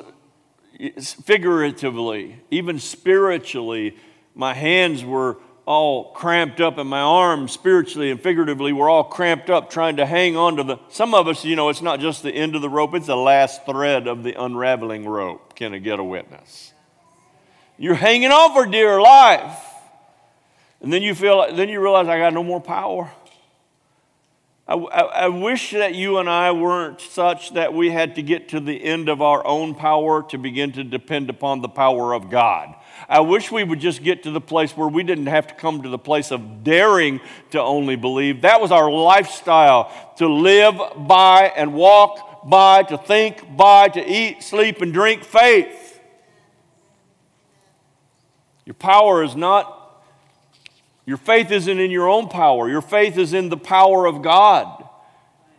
figuratively, 1.24 2.42
even 2.50 2.78
spiritually, 2.78 3.96
my 4.34 4.52
hands 4.52 5.02
were 5.02 5.38
all 5.68 6.12
cramped 6.12 6.62
up 6.62 6.78
and 6.78 6.88
my 6.88 7.02
arms 7.02 7.52
spiritually 7.52 8.10
and 8.10 8.18
figuratively. 8.18 8.72
Were 8.72 8.88
all 8.88 9.04
cramped 9.04 9.50
up 9.50 9.68
trying 9.68 9.96
to 9.96 10.06
hang 10.06 10.34
on 10.34 10.56
to 10.56 10.64
the 10.64 10.78
some 10.88 11.12
of 11.12 11.28
us 11.28 11.44
you 11.44 11.56
know 11.56 11.68
it's 11.68 11.82
not 11.82 12.00
just 12.00 12.22
the 12.22 12.32
end 12.32 12.56
of 12.56 12.62
the 12.62 12.70
rope 12.70 12.94
it's 12.94 13.06
the 13.06 13.14
last 13.14 13.66
thread 13.66 14.06
of 14.06 14.22
the 14.22 14.32
unraveling 14.42 15.06
rope. 15.06 15.54
Can 15.54 15.74
i 15.74 15.78
get 15.78 15.98
a 15.98 16.04
witness? 16.04 16.72
You're 17.76 17.96
hanging 17.96 18.30
on 18.30 18.54
for 18.54 18.64
dear 18.64 18.98
life. 18.98 19.62
And 20.80 20.90
then 20.90 21.02
you 21.02 21.14
feel 21.14 21.54
then 21.54 21.68
you 21.68 21.82
realize 21.82 22.08
i 22.08 22.18
got 22.18 22.32
no 22.32 22.42
more 22.42 22.62
power. 22.62 23.12
I, 24.66 24.74
I, 24.74 25.00
I, 25.00 25.28
wish 25.28 25.72
that 25.72 25.94
you 25.94 26.16
and 26.16 26.30
I 26.30 26.52
weren't 26.52 27.00
such 27.02 27.52
that 27.54 27.74
we 27.74 27.90
had 27.90 28.14
to 28.14 28.22
get 28.22 28.50
to 28.50 28.60
the 28.60 28.82
end 28.82 29.10
of 29.10 29.20
our 29.20 29.46
own 29.46 29.74
power 29.74 30.22
to 30.30 30.38
begin 30.38 30.72
to 30.72 30.84
depend 30.84 31.28
upon 31.28 31.60
the 31.60 31.68
power 31.68 32.14
of 32.14 32.30
God. 32.30 32.74
I 33.08 33.20
wish 33.20 33.50
we 33.50 33.64
would 33.64 33.80
just 33.80 34.02
get 34.02 34.24
to 34.24 34.30
the 34.30 34.40
place 34.40 34.76
where 34.76 34.88
we 34.88 35.02
didn't 35.02 35.26
have 35.26 35.46
to 35.46 35.54
come 35.54 35.82
to 35.82 35.88
the 35.88 35.98
place 35.98 36.30
of 36.30 36.62
daring 36.62 37.20
to 37.50 37.62
only 37.62 37.96
believe. 37.96 38.42
That 38.42 38.60
was 38.60 38.70
our 38.70 38.90
lifestyle 38.90 39.90
to 40.18 40.28
live 40.28 40.78
by 40.96 41.52
and 41.56 41.72
walk 41.72 42.46
by, 42.48 42.82
to 42.84 42.98
think 42.98 43.56
by, 43.56 43.88
to 43.88 44.06
eat, 44.06 44.42
sleep, 44.42 44.82
and 44.82 44.92
drink 44.92 45.24
faith. 45.24 46.00
Your 48.66 48.74
power 48.74 49.22
is 49.22 49.34
not 49.34 49.76
your 51.08 51.16
faith 51.16 51.50
isn't 51.50 51.80
in 51.80 51.90
your 51.90 52.06
own 52.06 52.28
power, 52.28 52.68
your 52.68 52.82
faith 52.82 53.16
is 53.16 53.32
in 53.32 53.48
the 53.48 53.56
power 53.56 54.04
of 54.04 54.20
God. 54.20 54.87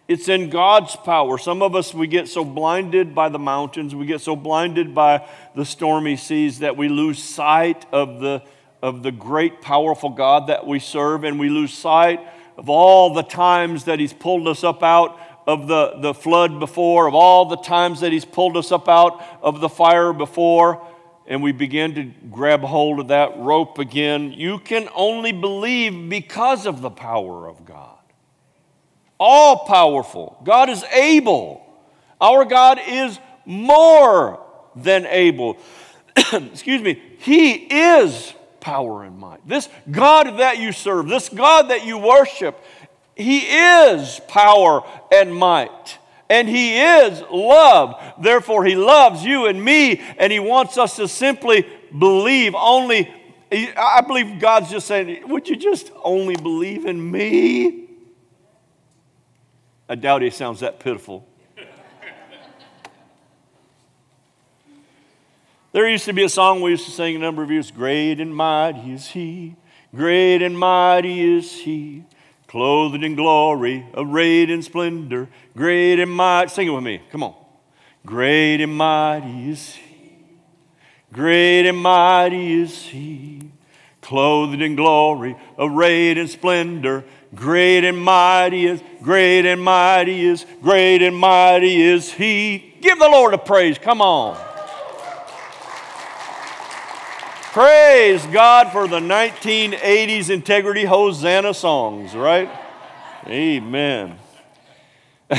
It's 0.10 0.28
in 0.28 0.50
God's 0.50 0.96
power. 0.96 1.38
Some 1.38 1.62
of 1.62 1.76
us, 1.76 1.94
we 1.94 2.08
get 2.08 2.28
so 2.28 2.44
blinded 2.44 3.14
by 3.14 3.30
the 3.30 3.38
mountains, 3.38 3.94
we 3.94 4.08
get 4.08 4.22
so 4.22 4.36
blinded 4.36 4.96
by 4.96 5.30
the 5.56 5.64
stormy 5.64 6.16
seas 6.16 6.60
that 6.60 6.76
we 6.76 6.90
lose 6.90 7.22
sight 7.22 7.86
of 7.92 8.20
the, 8.20 8.42
of 8.82 9.04
the 9.04 9.12
great, 9.12 9.62
powerful 9.62 10.10
God 10.10 10.48
that 10.48 10.66
we 10.66 10.80
serve, 10.80 11.26
and 11.26 11.40
we 11.40 11.50
lose 11.50 11.72
sight 11.72 12.22
of 12.58 12.70
all 12.70 13.14
the 13.14 13.22
times 13.22 13.84
that 13.84 14.00
He's 14.00 14.12
pulled 14.12 14.48
us 14.48 14.64
up 14.64 14.82
out 14.82 15.20
of 15.46 15.68
the, 15.68 16.00
the 16.00 16.16
flood 16.16 16.60
before, 16.60 17.06
of 17.08 17.14
all 17.14 17.46
the 17.46 17.58
times 17.58 18.00
that 18.00 18.12
He's 18.12 18.26
pulled 18.26 18.58
us 18.58 18.72
up 18.72 18.90
out 18.90 19.24
of 19.44 19.62
the 19.62 19.70
fire 19.70 20.12
before 20.12 20.84
and 21.28 21.44
we 21.44 21.52
begin 21.52 21.94
to 21.94 22.04
grab 22.32 22.62
hold 22.62 23.00
of 23.00 23.10
that 23.10 23.38
rope 23.38 23.78
again, 23.78 24.32
you 24.32 24.58
can 24.58 24.90
only 24.96 25.32
believe 25.32 26.10
because 26.10 26.66
of 26.66 26.82
the 26.82 26.90
power 26.90 27.48
of 27.48 27.64
God. 27.64 27.99
All 29.20 29.66
powerful. 29.66 30.40
God 30.44 30.70
is 30.70 30.84
able. 30.86 31.66
Our 32.22 32.46
God 32.46 32.80
is 32.86 33.20
more 33.46 34.46
than 34.76 35.06
able. 35.06 35.58
Excuse 36.34 36.82
me. 36.82 37.02
He 37.20 37.54
is 37.54 38.34
power 38.60 39.04
and 39.04 39.18
might. 39.18 39.46
This 39.48 39.70
God 39.90 40.40
that 40.40 40.60
you 40.60 40.72
serve, 40.72 41.08
this 41.08 41.30
God 41.30 41.70
that 41.70 41.86
you 41.86 41.98
worship, 41.98 42.64
He 43.16 43.40
is 43.40 44.20
power 44.28 44.84
and 45.12 45.36
might 45.36 45.98
and 46.30 46.48
He 46.48 46.80
is 46.80 47.24
love. 47.32 48.00
Therefore, 48.22 48.64
He 48.64 48.76
loves 48.76 49.24
you 49.26 49.48
and 49.48 49.64
me, 49.64 50.02
and 50.18 50.32
He 50.32 50.40
wants 50.40 50.78
us 50.78 50.96
to 50.98 51.08
simply 51.08 51.66
believe 51.98 52.54
only. 52.56 53.14
I 53.52 54.02
believe 54.02 54.40
God's 54.40 54.70
just 54.70 54.88
saying, 54.88 55.28
Would 55.28 55.50
you 55.50 55.56
just 55.56 55.92
only 56.04 56.36
believe 56.36 56.86
in 56.86 57.12
me? 57.12 57.89
I 59.90 59.96
doubt 59.96 60.22
He 60.22 60.30
sounds 60.30 60.62
that 60.62 60.80
pitiful. 60.80 61.28
There 65.72 65.88
used 65.88 66.06
to 66.06 66.14
be 66.14 66.24
a 66.24 66.30
song 66.30 66.62
we 66.62 66.72
used 66.72 66.86
to 66.86 66.92
sing 66.92 67.16
a 67.16 67.20
number 67.20 67.44
of 67.44 67.52
years 67.52 67.70
Great 67.70 68.22
and 68.22 68.34
mighty 68.34 68.94
is 68.94 69.10
He, 69.10 69.56
great 69.94 70.42
and 70.42 70.58
mighty 70.58 71.38
is 71.38 71.52
He 71.52 72.06
clothed 72.50 73.04
in 73.04 73.16
glory, 73.16 73.86
arrayed 73.94 74.50
in 74.50 74.64
splendor, 74.64 75.30
great 75.56 76.00
and 76.00 76.12
mighty. 76.12 76.50
Sing 76.50 76.68
it 76.68 76.72
with 76.72 76.84
me. 76.84 77.00
Come 77.12 77.24
on. 77.24 77.36
Great 78.06 78.60
and 78.60 78.76
mighty 78.76 79.52
is 79.52 79.76
he. 79.76 80.16
Great 81.14 81.68
and 81.68 81.78
mighty 81.78 82.62
is 82.62 82.86
he. 82.86 83.52
Clothed 84.10 84.60
in 84.60 84.76
glory, 84.76 85.36
arrayed 85.60 86.18
in 86.18 86.28
splendor, 86.28 87.06
great 87.36 87.86
and 87.86 87.96
mighty 87.96 88.66
is, 88.66 88.82
great 89.04 89.46
and 89.46 89.62
mighty 89.62 90.26
is, 90.26 90.48
great 90.64 91.04
and 91.04 91.16
mighty 91.16 91.80
is 91.80 92.12
he. 92.12 92.74
Give 92.82 92.98
the 92.98 93.08
Lord 93.08 93.36
a 93.36 93.38
praise. 93.38 93.78
Come 93.78 94.02
on. 94.02 94.36
Praise 97.52 98.26
God 98.26 98.72
for 98.72 98.88
the 98.88 99.00
1980s 99.00 100.32
Integrity 100.32 100.86
Hosanna 100.86 101.54
songs, 101.54 102.16
right? 102.16 102.50
Amen. 103.28 104.18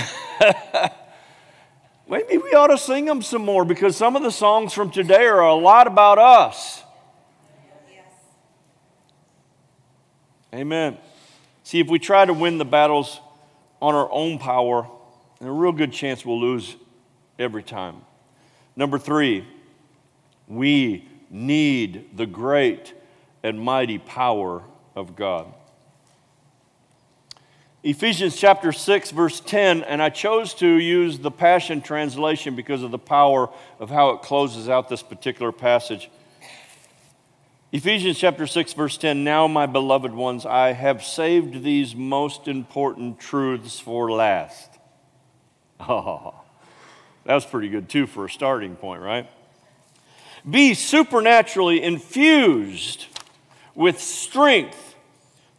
Maybe 2.09 2.38
we 2.38 2.54
ought 2.54 2.68
to 2.68 2.78
sing 2.78 3.06
them 3.06 3.20
some 3.20 3.44
more 3.44 3.64
because 3.64 3.96
some 3.96 4.14
of 4.14 4.22
the 4.22 4.30
songs 4.30 4.72
from 4.72 4.92
today 4.92 5.26
are 5.26 5.40
a 5.40 5.54
lot 5.54 5.88
about 5.88 6.20
us. 6.20 6.85
Amen. 10.54 10.98
See, 11.62 11.78
if 11.78 11.88
we 11.88 11.98
try 11.98 12.24
to 12.24 12.32
win 12.32 12.58
the 12.58 12.64
battles 12.64 13.20
on 13.80 13.94
our 13.94 14.10
own 14.10 14.38
power, 14.38 14.88
there's 15.38 15.48
a 15.48 15.52
real 15.52 15.72
good 15.72 15.92
chance 15.92 16.24
we'll 16.24 16.40
lose 16.40 16.76
every 17.38 17.62
time. 17.62 17.96
Number 18.74 18.98
three, 18.98 19.46
we 20.48 21.08
need 21.30 22.16
the 22.16 22.26
great 22.26 22.94
and 23.42 23.60
mighty 23.60 23.98
power 23.98 24.62
of 24.96 25.16
God. 25.16 25.46
Ephesians 27.82 28.36
chapter 28.36 28.72
6, 28.72 29.10
verse 29.10 29.40
10, 29.40 29.84
and 29.84 30.02
I 30.02 30.10
chose 30.10 30.52
to 30.54 30.66
use 30.66 31.18
the 31.18 31.30
Passion 31.30 31.80
Translation 31.80 32.54
because 32.54 32.82
of 32.82 32.90
the 32.90 32.98
power 32.98 33.48
of 33.78 33.88
how 33.88 34.10
it 34.10 34.20
closes 34.20 34.68
out 34.68 34.90
this 34.90 35.02
particular 35.02 35.50
passage. 35.50 36.10
Ephesians 37.72 38.18
chapter 38.18 38.48
6, 38.48 38.72
verse 38.72 38.96
10 38.96 39.22
Now, 39.22 39.46
my 39.46 39.64
beloved 39.64 40.12
ones, 40.12 40.44
I 40.44 40.72
have 40.72 41.04
saved 41.04 41.62
these 41.62 41.94
most 41.94 42.48
important 42.48 43.20
truths 43.20 43.78
for 43.78 44.11
last. 44.11 44.68
Oh, 45.88 46.35
that 47.24 47.48
pretty 47.48 47.70
good, 47.70 47.88
too, 47.88 48.06
for 48.06 48.26
a 48.26 48.30
starting 48.30 48.76
point, 48.76 49.00
right? 49.00 49.30
Be 50.48 50.74
supernaturally 50.74 51.83
infused 51.83 53.06
with 53.74 53.98
strength 53.98 54.94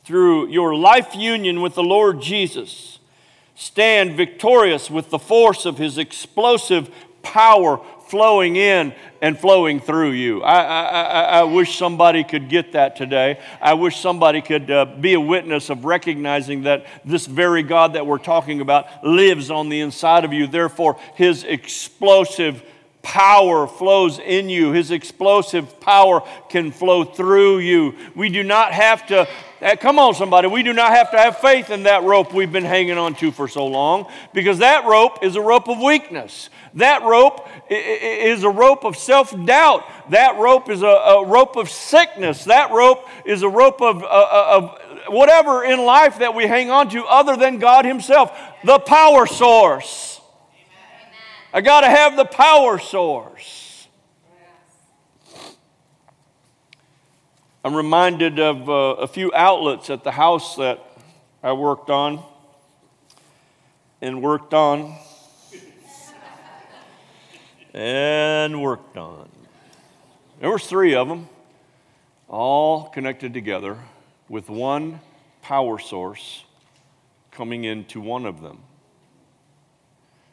through 0.04 0.50
your 0.50 0.76
life 0.76 1.16
union 1.16 1.62
with 1.62 1.74
the 1.74 1.84
Lord 1.84 2.22
Jesus. 2.22 3.00
Stand 3.56 4.16
victorious 4.16 4.92
with 4.92 5.10
the 5.10 5.18
force 5.18 5.66
of 5.66 5.80
his 5.80 5.98
explosive 5.98 6.94
power 7.24 7.84
flowing 8.12 8.58
in 8.58 8.94
and 9.22 9.40
flowing 9.40 9.80
through 9.80 10.12
you. 10.12 10.44
I, 10.44 10.62
I, 10.62 11.22
I, 11.22 11.44
wish 11.44 11.78
somebody 11.78 12.26
could 12.26 12.50
get 12.50 12.74
that 12.74 12.98
today. 12.98 13.40
I 13.62 13.74
wish 13.76 14.02
somebody 14.02 14.42
could 14.42 14.70
uh, 14.70 14.84
be 14.84 15.14
a 15.14 15.20
witness 15.20 15.70
of 15.70 15.86
recognizing 15.86 16.64
that 16.64 16.86
this 17.06 17.26
very 17.26 17.64
God 17.64 17.94
that 17.94 18.06
we're 18.06 18.18
talking 18.18 18.60
about 18.60 19.02
lives 19.02 19.50
on 19.50 19.70
the 19.70 19.80
inside 19.80 20.26
of 20.26 20.34
you. 20.34 20.46
Therefore, 20.46 21.00
his 21.16 21.46
explosive 21.46 22.62
power 23.02 23.66
flows 23.66 24.20
in 24.20 24.50
you. 24.50 24.74
His 24.74 24.92
explosive 24.92 25.80
power 25.80 26.22
can 26.50 26.72
flow 26.72 27.06
through 27.06 27.60
you. 27.60 27.96
We 28.14 28.28
do 28.28 28.44
not 28.44 28.74
have 28.74 29.08
to, 29.08 29.26
come 29.80 30.00
on, 30.00 30.16
somebody, 30.16 30.48
we 30.48 30.64
do 30.64 30.74
not 30.74 30.92
have 30.92 31.12
to 31.12 31.18
have 31.18 31.38
faith 31.38 31.70
in 31.70 31.84
that 31.84 32.04
rope 32.04 32.34
we've 32.34 32.52
been 32.52 32.66
hanging 32.66 32.98
on 32.98 33.14
to 33.16 33.32
for 33.32 33.48
so 33.48 33.68
long 33.68 34.12
because 34.34 34.58
that 34.58 34.86
rope 34.86 35.24
is 35.24 35.36
a 35.36 35.42
rope 35.42 35.70
of 35.70 35.80
weakness. 35.80 36.50
That 36.74 37.04
rope 37.04 37.48
is 37.70 38.44
a 38.44 38.50
rope 38.50 38.86
of 38.86 38.98
self 38.98 39.32
doubt. 39.46 39.84
That 40.10 40.38
rope 40.38 40.70
is 40.70 40.82
a, 40.82 40.88
a, 40.88 41.26
rope 41.26 41.58
of 41.58 41.70
sickness. 41.70 42.46
That 42.46 42.72
rope 42.72 43.08
is 43.24 43.44
a 43.44 43.50
rope 43.50 43.82
of, 43.82 44.02
uh, 44.02 44.08
uh, 44.08 44.46
of 44.58 44.80
whatever 45.14 45.64
in 45.64 45.86
life 45.86 46.20
that 46.20 46.34
we 46.34 46.48
hang 46.48 46.72
on 46.72 46.90
to 46.90 47.06
other 47.06 47.38
than 47.38 47.60
God 47.60 47.86
Himself, 47.86 48.36
the 48.64 48.80
power 48.80 49.28
source. 49.28 50.22
I 51.54 51.62
got 51.62 51.82
to 51.82 51.90
have 51.90 52.16
the 52.16 52.26
power 52.26 52.80
source. 52.80 53.71
I'm 57.64 57.76
reminded 57.76 58.40
of 58.40 58.68
uh, 58.68 58.74
a 58.74 59.08
few 59.08 59.32
outlets 59.36 59.92
at 59.92 60.04
the 60.04 60.10
house 60.10 60.56
that 60.56 60.80
I 61.44 61.54
worked 61.54 61.92
on 61.92 62.24
and 64.02 64.24
worked 64.24 64.56
on 64.56 64.98
and 67.72 68.64
worked 68.64 68.98
on. 68.98 69.30
There 70.40 70.50
was 70.50 70.66
three 70.66 70.96
of 70.96 71.08
them, 71.08 71.30
all 72.28 72.90
connected 72.90 73.32
together 73.32 73.78
with 74.28 74.50
one 74.50 75.00
power 75.44 75.78
source 75.78 76.44
coming 77.30 77.66
into 77.66 78.02
one 78.02 78.26
of 78.26 78.42
them. 78.42 78.58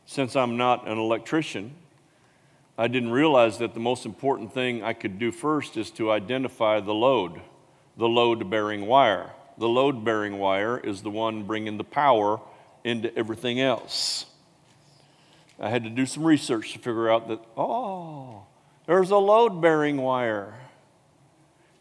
Since 0.07 0.35
I'm 0.35 0.57
not 0.57 0.89
an 0.89 0.97
electrician, 0.97 1.75
I 2.81 2.87
didn't 2.87 3.11
realize 3.11 3.59
that 3.59 3.75
the 3.75 3.81
most 3.81 4.07
important 4.07 4.55
thing 4.55 4.85
I 4.85 4.93
could 4.93 5.19
do 5.19 5.33
first 5.33 5.77
is 5.77 5.91
to 5.93 6.13
identify 6.13 6.79
the 6.79 6.95
load, 6.95 7.41
the 7.97 8.09
load 8.09 8.49
bearing 8.49 8.87
wire. 8.87 9.33
The 9.59 9.69
load 9.69 10.05
bearing 10.05 10.39
wire 10.39 10.79
is 10.79 11.03
the 11.03 11.11
one 11.11 11.43
bringing 11.43 11.77
the 11.77 11.83
power 11.83 12.41
into 12.85 13.13
everything 13.19 13.61
else. 13.61 14.27
I 15.59 15.71
had 15.71 15.83
to 15.83 15.91
do 15.91 16.07
some 16.07 16.23
research 16.23 16.73
to 16.75 16.79
figure 16.79 17.11
out 17.11 17.27
that, 17.27 17.41
oh, 17.57 18.45
there's 18.87 19.11
a 19.11 19.17
load 19.17 19.61
bearing 19.61 19.97
wire. 19.97 20.55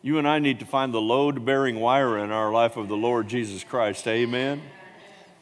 You 0.01 0.17
and 0.17 0.27
I 0.27 0.39
need 0.39 0.59
to 0.61 0.65
find 0.65 0.91
the 0.91 1.01
load 1.01 1.45
bearing 1.45 1.79
wire 1.79 2.17
in 2.17 2.31
our 2.31 2.51
life 2.51 2.75
of 2.75 2.87
the 2.87 2.97
Lord 2.97 3.27
Jesus 3.27 3.63
Christ. 3.63 4.07
Amen. 4.07 4.63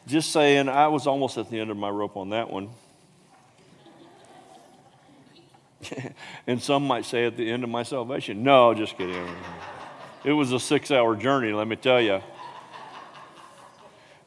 Just 0.06 0.32
saying, 0.32 0.68
I 0.68 0.88
was 0.88 1.06
almost 1.06 1.38
at 1.38 1.48
the 1.48 1.58
end 1.58 1.70
of 1.70 1.78
my 1.78 1.88
rope 1.88 2.18
on 2.18 2.28
that 2.30 2.50
one. 2.50 2.68
and 6.46 6.62
some 6.62 6.86
might 6.86 7.04
say 7.04 7.26
at 7.26 7.36
the 7.36 7.50
end 7.50 7.64
of 7.64 7.70
my 7.70 7.82
salvation. 7.82 8.42
No, 8.42 8.74
just 8.74 8.96
kidding. 8.96 9.28
It 10.24 10.32
was 10.32 10.52
a 10.52 10.60
six 10.60 10.90
hour 10.90 11.14
journey, 11.16 11.52
let 11.52 11.68
me 11.68 11.76
tell 11.76 12.00
you. 12.00 12.20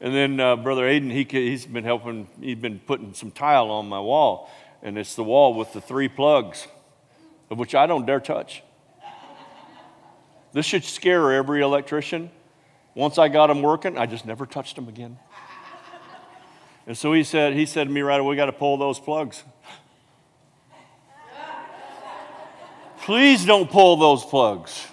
And 0.00 0.14
then 0.14 0.40
uh, 0.40 0.56
Brother 0.56 0.84
Aiden, 0.84 1.10
he, 1.10 1.26
he's 1.28 1.66
been 1.66 1.84
helping, 1.84 2.26
he's 2.40 2.56
been 2.56 2.78
putting 2.78 3.12
some 3.12 3.30
tile 3.30 3.70
on 3.70 3.88
my 3.88 4.00
wall. 4.00 4.50
And 4.82 4.96
it's 4.96 5.14
the 5.14 5.24
wall 5.24 5.52
with 5.52 5.74
the 5.74 5.80
three 5.80 6.08
plugs, 6.08 6.66
of 7.50 7.58
which 7.58 7.74
I 7.74 7.86
don't 7.86 8.06
dare 8.06 8.20
touch. 8.20 8.62
This 10.52 10.64
should 10.64 10.84
scare 10.84 11.32
every 11.32 11.60
electrician. 11.60 12.30
Once 12.94 13.18
I 13.18 13.28
got 13.28 13.48
them 13.48 13.60
working, 13.62 13.98
I 13.98 14.06
just 14.06 14.24
never 14.24 14.46
touched 14.46 14.76
them 14.76 14.88
again. 14.88 15.18
And 16.86 16.96
so 16.96 17.12
he 17.12 17.22
said, 17.22 17.52
he 17.52 17.66
said 17.66 17.86
to 17.86 17.92
me 17.92 18.00
right 18.00 18.18
away, 18.18 18.30
we 18.30 18.36
got 18.36 18.46
to 18.46 18.52
pull 18.52 18.78
those 18.78 18.98
plugs. 18.98 19.44
Please 23.10 23.44
don't 23.44 23.68
pull 23.68 23.96
those 23.96 24.24
plugs. 24.24 24.86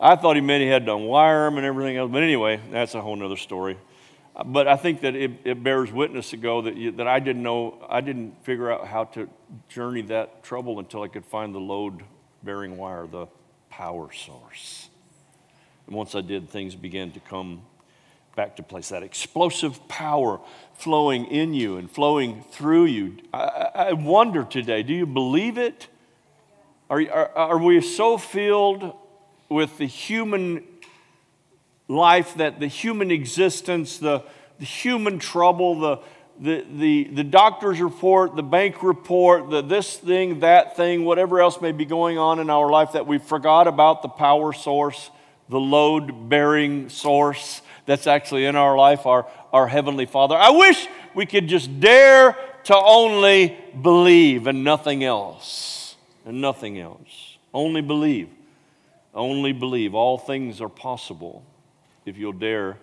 I 0.00 0.16
thought 0.16 0.34
he 0.34 0.42
meant 0.42 0.60
he 0.60 0.68
had 0.68 0.86
to 0.86 0.90
unwire 0.90 1.46
them 1.46 1.56
and 1.56 1.64
everything 1.64 1.96
else. 1.96 2.10
But 2.10 2.24
anyway, 2.24 2.58
that's 2.72 2.96
a 2.96 3.00
whole 3.00 3.22
other 3.22 3.36
story. 3.36 3.78
Uh, 4.34 4.42
but 4.42 4.66
I 4.66 4.76
think 4.76 5.02
that 5.02 5.14
it, 5.14 5.30
it 5.44 5.62
bears 5.62 5.92
witness 5.92 6.30
to 6.30 6.36
go 6.36 6.62
that, 6.62 6.76
you, 6.76 6.90
that 6.90 7.06
I 7.06 7.20
didn't 7.20 7.44
know, 7.44 7.78
I 7.88 8.00
didn't 8.00 8.44
figure 8.44 8.72
out 8.72 8.88
how 8.88 9.04
to 9.04 9.28
journey 9.68 10.02
that 10.02 10.42
trouble 10.42 10.80
until 10.80 11.02
I 11.02 11.06
could 11.06 11.24
find 11.24 11.54
the 11.54 11.60
load 11.60 12.02
bearing 12.42 12.76
wire, 12.76 13.06
the 13.06 13.28
power 13.70 14.12
source. 14.12 14.88
And 15.86 15.94
once 15.94 16.16
I 16.16 16.22
did, 16.22 16.50
things 16.50 16.74
began 16.74 17.12
to 17.12 17.20
come 17.20 17.62
back 18.34 18.56
to 18.56 18.64
place. 18.64 18.88
That 18.88 19.04
explosive 19.04 19.86
power 19.86 20.40
flowing 20.74 21.26
in 21.26 21.54
you 21.54 21.76
and 21.76 21.88
flowing 21.88 22.42
through 22.50 22.86
you. 22.86 23.18
I, 23.32 23.70
I 23.74 23.92
wonder 23.92 24.42
today, 24.42 24.82
do 24.82 24.92
you 24.92 25.06
believe 25.06 25.56
it? 25.56 25.86
Are, 26.88 27.00
are, 27.10 27.30
are 27.36 27.58
we 27.58 27.80
so 27.80 28.16
filled 28.16 28.94
with 29.48 29.76
the 29.78 29.86
human 29.86 30.64
life 31.88 32.34
that 32.34 32.60
the 32.60 32.68
human 32.68 33.10
existence, 33.10 33.98
the, 33.98 34.22
the 34.60 34.64
human 34.64 35.18
trouble, 35.18 35.80
the, 35.80 35.98
the, 36.38 36.64
the, 36.70 37.04
the 37.04 37.24
doctor's 37.24 37.80
report, 37.80 38.36
the 38.36 38.42
bank 38.42 38.84
report, 38.84 39.50
the 39.50 39.62
this 39.62 39.96
thing, 39.96 40.40
that 40.40 40.76
thing, 40.76 41.04
whatever 41.04 41.40
else 41.40 41.60
may 41.60 41.72
be 41.72 41.84
going 41.84 42.18
on 42.18 42.38
in 42.38 42.50
our 42.50 42.70
life, 42.70 42.92
that 42.92 43.06
we 43.06 43.18
forgot 43.18 43.66
about 43.66 44.02
the 44.02 44.08
power 44.08 44.52
source, 44.52 45.10
the 45.48 45.58
load 45.58 46.28
bearing 46.28 46.88
source 46.88 47.62
that's 47.86 48.06
actually 48.06 48.46
in 48.46 48.54
our 48.54 48.76
life, 48.76 49.06
our, 49.06 49.26
our 49.52 49.66
Heavenly 49.66 50.06
Father. 50.06 50.36
I 50.36 50.50
wish 50.50 50.86
we 51.14 51.26
could 51.26 51.48
just 51.48 51.80
dare 51.80 52.36
to 52.64 52.76
only 52.76 53.56
believe 53.80 54.46
and 54.46 54.62
nothing 54.62 55.02
else 55.02 55.75
and 56.26 56.40
nothing 56.40 56.78
else. 56.78 57.38
Only 57.54 57.80
believe. 57.80 58.28
Only 59.14 59.52
believe. 59.52 59.94
All 59.94 60.18
things 60.18 60.60
are 60.60 60.68
possible 60.68 61.42
if 62.04 62.18
you'll 62.18 62.32
dare 62.32 62.76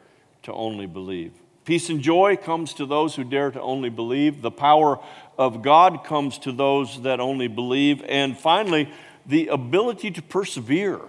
to 0.44 0.54
only 0.54 0.88
believe. 0.88 1.34
Peace 1.66 1.90
and 1.90 2.02
joy 2.02 2.36
comes 2.36 2.74
to 2.74 2.86
those 2.86 3.16
who 3.16 3.24
dare 3.24 3.52
to 3.52 3.62
only 3.62 3.90
believe. 3.90 4.42
The 4.42 4.52
power 4.52 5.00
of 5.38 5.62
God 5.62 6.04
comes 6.04 6.38
to 6.40 6.52
those 6.52 7.04
that 7.04 7.20
only 7.20 7.48
believe. 7.48 8.04
And 8.08 8.38
finally, 8.38 8.90
the 9.26 9.48
ability 9.48 10.12
to 10.12 10.22
persevere 10.22 11.00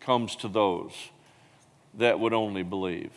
comes 0.00 0.34
to 0.36 0.48
those 0.48 1.10
that 1.94 2.18
would 2.18 2.32
only 2.32 2.62
believe. 2.62 3.12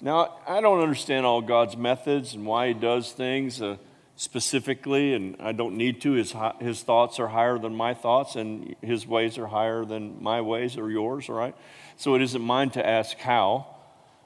Now, 0.00 0.36
I 0.46 0.60
don't 0.60 0.80
understand 0.80 1.24
all 1.24 1.40
God's 1.40 1.76
methods 1.76 2.34
and 2.34 2.44
why 2.44 2.68
He 2.68 2.74
does 2.74 3.12
things. 3.12 3.62
Uh, 3.62 3.78
specifically, 4.16 5.14
and 5.14 5.36
I 5.40 5.52
don't 5.52 5.76
need 5.76 6.00
to. 6.02 6.12
His, 6.12 6.34
his 6.60 6.82
thoughts 6.82 7.18
are 7.18 7.28
higher 7.28 7.58
than 7.58 7.74
my 7.74 7.94
thoughts, 7.94 8.36
and 8.36 8.76
his 8.80 9.06
ways 9.06 9.38
are 9.38 9.46
higher 9.46 9.84
than 9.84 10.22
my 10.22 10.40
ways 10.40 10.76
or 10.76 10.90
yours, 10.90 11.28
all 11.28 11.34
right? 11.34 11.54
So 11.96 12.14
it 12.14 12.22
isn't 12.22 12.42
mine 12.42 12.70
to 12.70 12.86
ask 12.86 13.16
how 13.18 13.66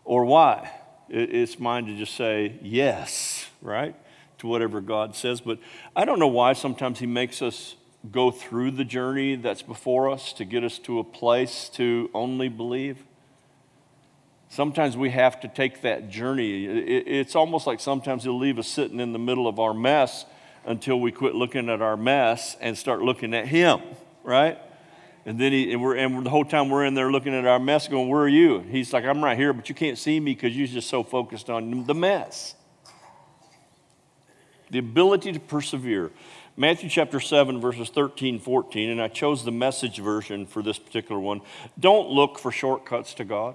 or 0.05 0.24
why. 0.24 0.70
it's 1.09 1.59
mine 1.59 1.87
to 1.87 1.96
just 1.96 2.14
say 2.14 2.59
yes, 2.62 3.48
right, 3.62 3.94
to 4.38 4.46
whatever 4.46 4.81
God 4.81 5.16
says. 5.16 5.40
But 5.40 5.59
I 5.96 6.05
don't 6.05 6.18
know 6.18 6.29
why 6.29 6.53
sometimes 6.53 6.98
He 6.98 7.07
makes 7.07 7.40
us 7.40 7.77
go 8.11 8.31
through 8.31 8.72
the 8.72 8.85
journey 8.85 9.37
that's 9.37 9.62
before 9.62 10.11
us 10.11 10.33
to 10.35 10.44
get 10.44 10.64
us 10.64 10.79
to 10.79 10.98
a 10.98 11.05
place 11.05 11.68
to 11.70 12.11
only 12.14 12.48
believe. 12.48 13.05
Sometimes 14.51 14.97
we 14.97 15.11
have 15.11 15.41
to 15.41 15.49
take 15.49 15.83
that 15.83 16.09
journey. 16.09 16.65
It's 16.65 17.37
almost 17.37 17.67
like 17.67 17.81
sometimes 17.81 18.25
He'll 18.25 18.39
leave 18.39 18.59
us 18.59 18.67
sitting 18.67 18.99
in 19.01 19.13
the 19.13 19.19
middle 19.19 19.47
of 19.47 19.59
our 19.59 19.75
mess 19.75 20.25
until 20.65 21.01
we 21.01 21.13
quit 21.13 21.35
looking 21.35 21.69
at 21.69 21.83
our 21.83 21.97
mess 21.97 22.57
and 22.61 22.77
start 22.77 23.01
looking 23.01 23.35
at 23.35 23.47
Him, 23.47 23.81
right? 24.23 24.59
And 25.29 25.39
then 25.39 25.53
he, 25.53 25.73
and, 25.73 25.83
we're, 25.83 25.95
and 25.97 26.25
the 26.25 26.31
whole 26.31 26.45
time 26.45 26.71
we're 26.71 26.87
in 26.87 26.95
there 26.95 27.13
looking 27.13 27.35
at 27.35 27.47
our 27.47 27.59
mess, 27.59 27.87
going, 27.87 28.09
Where 28.09 28.23
are 28.23 28.29
you? 28.29 28.61
He's 28.61 28.95
like, 28.95 29.05
I'm 29.05 29.23
right 29.23 29.37
here, 29.37 29.53
but 29.53 29.69
you 29.69 29.75
can't 29.75 29.99
see 29.99 30.19
me 30.19 30.33
because 30.33 30.57
you're 30.57 30.67
just 30.67 30.89
so 30.89 31.03
focused 31.03 31.51
on 31.51 31.85
the 31.85 31.95
mess. 31.95 32.55
The 34.71 34.79
ability 34.79 35.33
to 35.33 35.41
persevere. 35.41 36.11
Matthew 36.57 36.89
chapter 36.89 37.21
7, 37.21 37.61
verses 37.61 37.91
13, 37.91 38.41
14, 38.41 38.91
and 38.91 39.03
I 39.03 39.09
chose 39.09 39.45
the 39.45 39.53
message 39.53 39.99
version 39.99 40.47
for 40.47 40.63
this 40.63 40.79
particular 40.79 41.21
one. 41.21 41.43
Don't 41.79 42.09
look 42.09 42.39
for 42.39 42.51
shortcuts 42.51 43.13
to 43.15 43.25
God. 43.25 43.55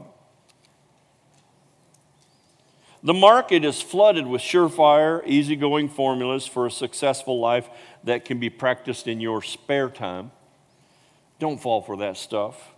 The 3.03 3.13
market 3.13 3.65
is 3.65 3.81
flooded 3.81 4.25
with 4.25 4.41
surefire, 4.41 5.21
easygoing 5.27 5.89
formulas 5.89 6.47
for 6.47 6.65
a 6.65 6.71
successful 6.71 7.37
life 7.37 7.69
that 8.05 8.23
can 8.23 8.39
be 8.39 8.49
practiced 8.49 9.07
in 9.07 9.19
your 9.19 9.41
spare 9.41 9.89
time. 9.89 10.31
Don't 11.37 11.61
fall 11.61 11.81
for 11.81 11.97
that 11.97 12.15
stuff. 12.15 12.71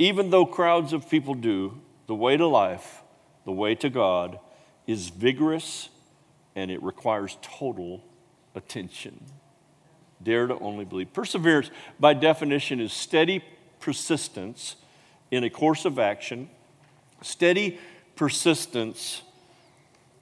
Even 0.00 0.30
though 0.30 0.44
crowds 0.44 0.92
of 0.92 1.08
people 1.08 1.34
do, 1.34 1.80
the 2.08 2.14
way 2.16 2.36
to 2.36 2.48
life, 2.48 3.02
the 3.44 3.52
way 3.52 3.76
to 3.76 3.88
God, 3.88 4.40
is 4.88 5.08
vigorous 5.08 5.88
and 6.56 6.68
it 6.72 6.82
requires 6.82 7.38
total 7.40 8.02
attention. 8.56 9.24
Dare 10.20 10.48
to 10.48 10.58
only 10.58 10.84
believe. 10.84 11.12
Perseverance, 11.12 11.70
by 12.00 12.12
definition, 12.12 12.80
is 12.80 12.92
steady 12.92 13.44
persistence 13.78 14.74
in 15.30 15.44
a 15.44 15.50
course 15.50 15.84
of 15.84 16.00
action, 16.00 16.50
steady 17.22 17.78
persistence 18.16 19.22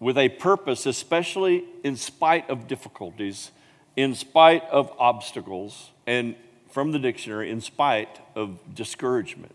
with 0.00 0.16
a 0.16 0.28
purpose, 0.28 0.86
especially 0.86 1.64
in 1.82 1.96
spite 1.96 2.48
of 2.48 2.68
difficulties, 2.68 3.50
in 3.96 4.14
spite 4.14 4.64
of 4.70 4.92
obstacles, 4.98 5.90
and 6.06 6.36
from 6.70 6.92
the 6.92 6.98
dictionary, 6.98 7.50
in 7.50 7.60
spite 7.60 8.20
of 8.36 8.58
discouragement. 8.74 9.54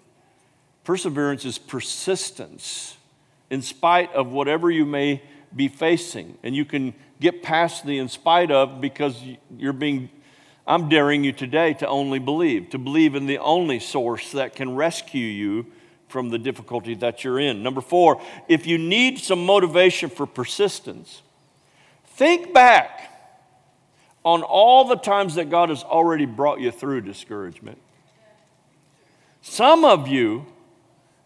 Perseverance 0.84 1.46
is 1.46 1.58
persistence 1.58 2.98
in 3.50 3.62
spite 3.62 4.12
of 4.14 4.32
whatever 4.32 4.70
you 4.70 4.86
may 4.86 5.22
be 5.56 5.68
facing. 5.68 6.38
And 6.44 6.56
you 6.56 6.66
can 6.66 6.94
get 7.22 7.44
past 7.44 7.86
the 7.86 8.00
in 8.00 8.10
spite 8.10 8.52
of 8.52 8.82
because 8.82 9.22
you're 9.58 9.74
being, 9.74 10.10
I'm 10.68 10.90
daring 10.90 11.24
you 11.24 11.32
today 11.32 11.74
to 11.76 11.88
only 11.88 12.20
believe, 12.20 12.72
to 12.72 12.78
believe 12.78 13.16
in 13.16 13.28
the 13.28 13.38
only 13.38 13.80
source 13.80 14.32
that 14.32 14.56
can 14.56 14.76
rescue 14.76 15.26
you 15.26 15.68
from 16.14 16.30
the 16.30 16.38
difficulty 16.38 16.94
that 16.94 17.24
you're 17.24 17.40
in. 17.40 17.64
Number 17.64 17.82
four, 17.82 18.22
if 18.48 18.68
you 18.68 18.78
need 18.78 19.18
some 19.18 19.44
motivation 19.44 20.12
for 20.12 20.28
persistence, 20.28 21.24
think 22.06 22.54
back 22.54 23.10
on 24.24 24.44
all 24.44 24.86
the 24.86 24.96
times 24.96 25.34
that 25.36 25.50
God 25.50 25.70
has 25.70 25.84
already 25.84 26.28
brought 26.28 26.60
you 26.60 26.70
through 26.70 27.02
discouragement. 27.02 27.80
Some 29.42 29.84
of 29.84 30.08
you 30.08 30.46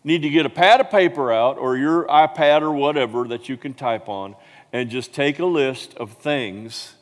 need 0.06 0.22
to 0.22 0.30
get 0.30 0.46
a 0.46 0.50
pad 0.50 0.80
of 0.80 0.90
paper 0.90 1.34
out 1.34 1.58
or 1.58 1.76
your 1.76 2.06
iPad 2.06 2.62
or 2.62 2.72
whatever 2.72 3.28
that 3.28 3.50
you 3.50 3.58
can 3.58 3.74
type 3.74 4.08
on 4.08 4.38
and 4.72 4.90
just 4.90 5.14
take 5.14 5.40
a 5.40 5.46
list 5.46 5.96
of 5.96 6.14
things 6.14 6.96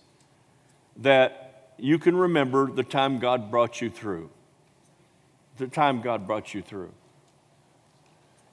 that 0.97 1.73
you 1.77 1.99
can 1.99 2.17
remember 2.17 2.71
the 2.71 2.83
time 2.83 3.19
God 3.19 3.51
brought 3.51 3.79
you 3.79 3.91
through. 3.91 4.31
The 5.57 5.67
time 5.67 6.01
God 6.01 6.25
brought 6.25 6.55
you 6.55 6.63
through. 6.63 6.91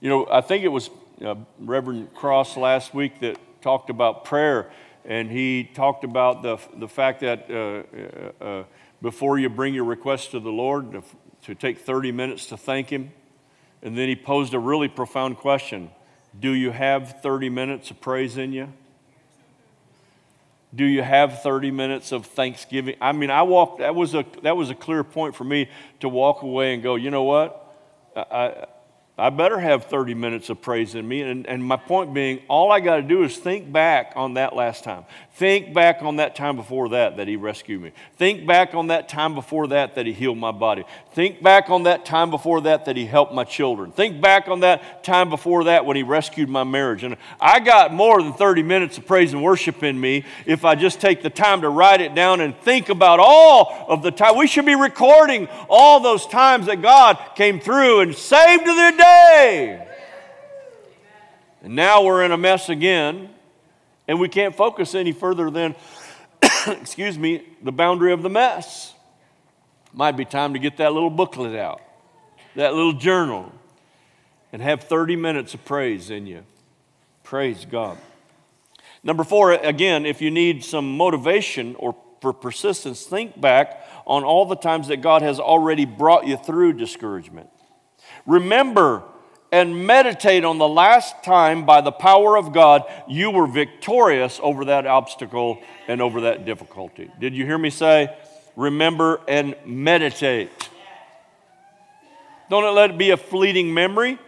You 0.03 0.09
know, 0.09 0.27
I 0.29 0.41
think 0.41 0.65
it 0.65 0.69
was 0.69 0.91
uh, 1.25 1.37
Reverend 1.61 2.13
Cross 2.13 2.57
last 2.57 2.93
week 2.93 3.21
that 3.21 3.39
talked 3.63 3.89
about 3.89 4.25
prayer, 4.25 4.69
and 5.05 5.31
he 5.31 5.63
talked 5.63 6.03
about 6.03 6.43
the, 6.43 6.59
the 6.77 6.89
fact 6.89 7.21
that 7.21 7.49
uh, 7.49 8.43
uh, 8.43 8.45
uh 8.45 8.65
before 9.01 9.39
you 9.39 9.49
bring 9.49 9.75
your 9.75 9.85
request 9.85 10.33
to 10.33 10.41
the 10.41 10.51
Lord, 10.51 10.91
to, 10.91 11.03
to 11.43 11.55
take 11.55 11.79
30 11.79 12.11
minutes 12.11 12.47
to 12.47 12.57
thank 12.57 12.91
Him. 12.91 13.13
And 13.81 13.97
then 13.97 14.09
he 14.09 14.17
posed 14.17 14.55
a 14.55 14.59
really 14.59 14.89
profound 14.89 15.37
question 15.37 15.93
Do 16.41 16.51
you 16.51 16.73
have 16.73 17.23
30 17.23 17.49
minutes 17.49 17.93
of 17.93 18.01
praise 18.01 18.37
in 18.37 18.53
you? 18.53 18.73
Do 20.75 20.85
you 20.85 21.03
have 21.03 21.43
30 21.43 21.71
minutes 21.71 22.11
of 22.11 22.27
thanksgiving? 22.27 22.97
I 23.01 23.13
mean, 23.13 23.31
I 23.31 23.43
walked, 23.43 23.79
that 23.79 23.95
was 23.95 24.15
a, 24.15 24.25
that 24.43 24.57
was 24.57 24.69
a 24.69 24.75
clear 24.75 25.05
point 25.05 25.37
for 25.37 25.45
me 25.45 25.71
to 26.01 26.09
walk 26.09 26.43
away 26.43 26.75
and 26.75 26.83
go, 26.83 26.97
you 26.97 27.13
know 27.13 27.23
what? 27.23 27.73
I, 28.17 28.67
I 29.19 29.29
better 29.29 29.59
have 29.59 29.85
30 29.85 30.15
minutes 30.15 30.49
of 30.49 30.63
praise 30.63 30.95
in 30.95 31.07
me. 31.07 31.21
And, 31.21 31.47
and 31.47 31.63
my 31.63 31.77
point 31.77 32.15
being, 32.15 32.41
all 32.49 32.73
I 32.73 32.81
got 32.81 32.97
to 32.97 33.03
do 33.03 33.25
is 33.25 33.37
think 33.37 33.71
back 33.71 34.15
on 34.17 34.35
that 34.35 34.57
last 34.57 34.85
time. 34.85 35.05
Think 35.35 35.75
back 35.75 36.03
on 36.03 36.17
that 36.17 36.35
time 36.35 36.57
before 36.57 36.91
that 36.91 37.19
that 37.19 37.29
He 37.29 37.37
rescued 37.37 37.83
me. 37.83 37.93
Think 38.17 38.47
back 38.47 38.75
on 38.75 38.87
that 38.87 39.11
time 39.11 39.35
before 39.35 39.67
that 39.69 39.97
that 39.97 40.07
He 40.07 40.13
healed 40.13 40.39
my 40.39 40.51
body. 40.51 40.85
Think 41.13 41.43
back 41.43 41.69
on 41.69 41.83
that 41.83 42.07
time 42.07 42.31
before 42.31 42.63
that 42.63 42.87
that 42.87 42.97
He 42.97 43.05
helped 43.05 43.35
my 43.35 43.45
children. 43.45 43.93
Think 43.93 44.23
back 44.23 44.49
on 44.49 44.61
that 44.61 45.05
time 45.05 45.29
before 45.29 45.65
that 45.65 45.85
when 45.85 45.97
He 45.97 46.03
rescued 46.03 46.49
my 46.49 46.65
marriage. 46.65 47.05
And 47.05 47.17
I 47.39 47.61
got 47.61 47.93
more 47.93 48.23
than 48.23 48.33
30 48.33 48.63
minutes 48.63 48.97
of 48.97 49.07
praise 49.07 49.35
and 49.35 49.43
worship 49.43 49.83
in 49.83 50.01
me 50.01 50.25
if 50.47 50.65
I 50.65 50.75
just 50.75 51.03
take 51.03 51.23
the 51.23 51.31
time 51.31 51.61
to 51.63 51.69
write 51.69 52.01
it 52.01 52.15
down 52.15 52.41
and 52.41 52.57
think 52.57 52.89
about 52.89 53.21
all 53.21 53.87
of 53.89 54.03
the 54.03 54.11
time. 54.11 54.39
We 54.39 54.47
should 54.47 54.67
be 54.67 54.75
recording 54.75 55.49
all 55.69 56.01
those 56.01 56.27
times 56.27 56.67
that 56.67 56.81
God 56.81 57.19
came 57.37 57.61
through 57.61 58.01
and 58.01 58.15
saved 58.15 58.65
the 58.65 58.75
And 61.63 61.77
now 61.77 62.03
we're 62.03 62.25
in 62.25 62.33
a 62.33 62.37
mess 62.37 62.69
again, 62.69 63.31
and 64.09 64.19
we 64.19 64.29
can't 64.29 64.55
focus 64.55 64.95
any 64.95 65.13
further 65.13 65.49
than, 65.49 65.77
excuse 66.67 67.17
me, 67.17 67.45
the 67.63 67.71
boundary 67.71 68.13
of 68.13 68.23
the 68.23 68.29
mess. 68.29 68.95
Might 69.93 70.17
be 70.17 70.25
time 70.25 70.55
to 70.55 70.59
get 70.59 70.79
that 70.79 70.93
little 70.93 71.11
booklet 71.11 71.55
out, 71.55 71.81
that 72.57 72.75
little 72.75 72.95
journal, 72.95 73.53
and 74.53 74.61
have 74.61 74.83
30 74.83 75.17
minutes 75.17 75.55
of 75.55 75.65
praise 75.65 76.11
in 76.11 76.27
you. 76.27 76.43
Praise 77.23 77.65
God. 77.65 77.97
Number 79.05 79.23
four, 79.23 79.53
again, 79.53 80.05
if 80.05 80.21
you 80.21 80.31
need 80.31 80.65
some 80.65 80.97
motivation 80.97 81.77
or 81.77 81.97
for 82.21 82.33
persistence, 82.33 83.05
think 83.05 83.41
back 83.41 83.87
on 84.07 84.25
all 84.25 84.47
the 84.47 84.57
times 84.57 84.89
that 84.89 84.99
God 85.01 85.23
has 85.23 85.41
already 85.41 85.85
brought 85.85 86.27
you 86.27 86.37
through 86.37 86.75
discouragement. 86.75 87.51
Remember 88.27 89.03
and 89.53 89.87
meditate 89.87 90.45
on 90.45 90.57
the 90.57 90.67
last 90.67 91.23
time 91.23 91.67
by 91.67 91.83
the 91.83 91.93
power 91.93 92.39
of 92.39 92.55
God 92.55 92.85
you 93.07 93.31
were 93.31 93.47
victorious 93.47 94.41
over 94.43 94.65
that 94.65 94.87
obstacle 94.87 95.63
and 95.87 96.01
over 96.01 96.23
that 96.23 96.47
difficulty. 96.47 97.11
Did 97.21 97.37
you 97.37 97.45
hear 97.45 97.59
me 97.59 97.69
say, 97.69 98.17
remember 98.57 99.21
and 99.29 99.55
meditate? 99.67 100.51
Don't 102.49 102.75
let 102.75 102.91
it 102.91 102.99
be 102.99 103.11
a 103.11 103.17
fleeting 103.17 103.73
memory. 103.73 104.19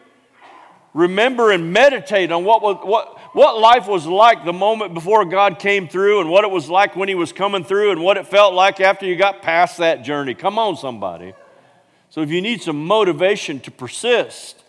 Remember 0.93 1.51
and 1.51 1.73
meditate 1.73 2.31
on 2.31 2.45
what, 2.45 2.63
was, 2.63 2.79
what, 2.85 3.19
what 3.35 3.59
life 3.59 3.89
was 3.89 4.07
like 4.07 4.45
the 4.45 4.53
moment 4.53 4.95
before 4.95 5.25
God 5.25 5.59
came 5.59 5.89
through 5.89 6.21
and 6.21 6.31
what 6.31 6.45
it 6.45 6.51
was 6.51 6.71
like 6.71 6.95
when 6.95 7.09
He 7.09 7.15
was 7.15 7.33
coming 7.33 7.65
through 7.65 7.91
and 7.91 8.03
what 8.03 8.17
it 8.17 8.27
felt 8.27 8.55
like 8.55 8.81
after 8.81 9.05
you 9.07 9.17
got 9.17 9.43
past 9.43 9.79
that 9.79 10.05
journey. 10.05 10.35
Come 10.35 10.59
on, 10.59 10.77
somebody. 10.77 11.35
So, 12.15 12.21
if 12.21 12.31
you 12.31 12.41
need 12.41 12.63
some 12.63 12.87
motivation 12.87 13.59
to 13.59 13.73
persist, 13.73 14.63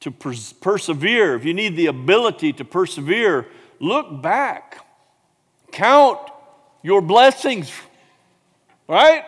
to 0.00 0.10
pers- 0.10 0.54
persevere, 0.54 1.34
if 1.34 1.44
you 1.44 1.52
need 1.52 1.76
the 1.76 1.88
ability 1.88 2.54
to 2.54 2.64
persevere, 2.64 3.46
look 3.78 4.22
back. 4.22 4.86
Count 5.70 6.18
your 6.82 7.02
blessings, 7.02 7.70
right? 8.88 9.24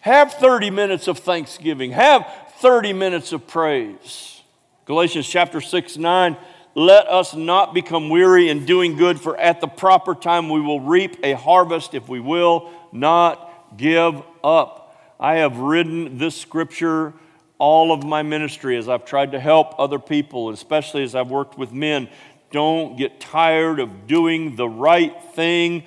Have 0.00 0.32
30 0.32 0.70
minutes 0.70 1.06
of 1.06 1.18
thanksgiving, 1.18 1.90
have 1.90 2.26
30 2.60 2.94
minutes 2.94 3.34
of 3.34 3.46
praise. 3.46 4.40
Galatians 4.86 5.28
chapter 5.28 5.60
6 5.60 5.98
9. 5.98 6.34
Let 6.74 7.08
us 7.08 7.34
not 7.34 7.74
become 7.74 8.08
weary 8.08 8.48
in 8.48 8.64
doing 8.64 8.96
good, 8.96 9.20
for 9.20 9.36
at 9.36 9.60
the 9.60 9.68
proper 9.68 10.14
time 10.14 10.48
we 10.48 10.62
will 10.62 10.80
reap 10.80 11.18
a 11.22 11.34
harvest 11.34 11.92
if 11.92 12.08
we 12.08 12.20
will 12.20 12.70
not 12.90 13.76
give 13.76 14.22
up. 14.42 14.81
I 15.22 15.36
have 15.36 15.56
ridden 15.58 16.18
this 16.18 16.36
scripture 16.36 17.14
all 17.56 17.92
of 17.92 18.02
my 18.02 18.24
ministry 18.24 18.76
as 18.76 18.88
I've 18.88 19.04
tried 19.04 19.30
to 19.32 19.38
help 19.38 19.78
other 19.78 20.00
people, 20.00 20.50
especially 20.50 21.04
as 21.04 21.14
I've 21.14 21.30
worked 21.30 21.56
with 21.56 21.70
men. 21.70 22.08
Don't 22.50 22.96
get 22.98 23.20
tired 23.20 23.78
of 23.78 24.08
doing 24.08 24.56
the 24.56 24.68
right 24.68 25.14
thing 25.34 25.84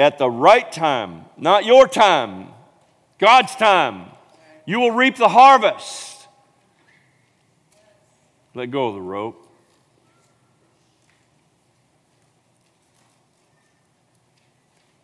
at 0.00 0.18
the 0.18 0.28
right 0.28 0.70
time, 0.70 1.26
not 1.36 1.64
your 1.64 1.86
time, 1.86 2.48
God's 3.18 3.54
time. 3.54 4.10
You 4.64 4.80
will 4.80 4.90
reap 4.90 5.14
the 5.14 5.28
harvest. 5.28 6.26
Let 8.52 8.72
go 8.72 8.88
of 8.88 8.94
the 8.96 9.00
rope. 9.00 9.48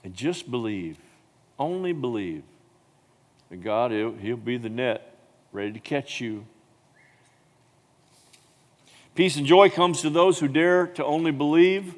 And 0.03 0.15
just 0.15 0.51
believe, 0.51 0.99
only 1.61 1.93
believe 1.93 2.43
that 3.53 3.63
God, 3.63 3.91
he'll, 3.91 4.15
he'll 4.15 4.39
be 4.39 4.57
the 4.57 4.71
net 4.71 5.15
ready 5.53 5.73
to 5.73 5.79
catch 5.79 6.23
you. 6.23 6.47
Peace 9.15 9.37
and 9.37 9.45
joy 9.45 9.69
comes 9.69 10.01
to 10.01 10.09
those 10.09 10.39
who 10.39 10.49
dare 10.49 10.87
to 10.87 11.05
only 11.05 11.33
believe. 11.33 11.95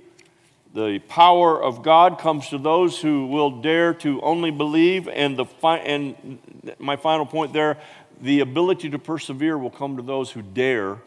The 0.75 0.99
power 1.07 1.63
of 1.63 1.85
God 1.85 2.19
comes 2.19 2.49
to 2.49 2.59
those 2.59 3.01
who 3.01 3.29
will 3.29 3.61
dare 3.63 3.95
to 3.95 4.21
only 4.23 4.51
believe. 4.51 5.07
And, 5.07 5.37
the 5.37 5.45
fi- 5.45 5.79
and 5.79 6.41
my 6.81 6.97
final 6.97 7.25
point 7.25 7.53
there 7.53 7.79
the 8.21 8.41
ability 8.41 8.91
to 8.91 8.99
persevere 8.99 9.57
will 9.57 9.71
come 9.71 9.97
to 9.97 10.03
those 10.03 10.33
who 10.33 10.43
dare 10.43 10.99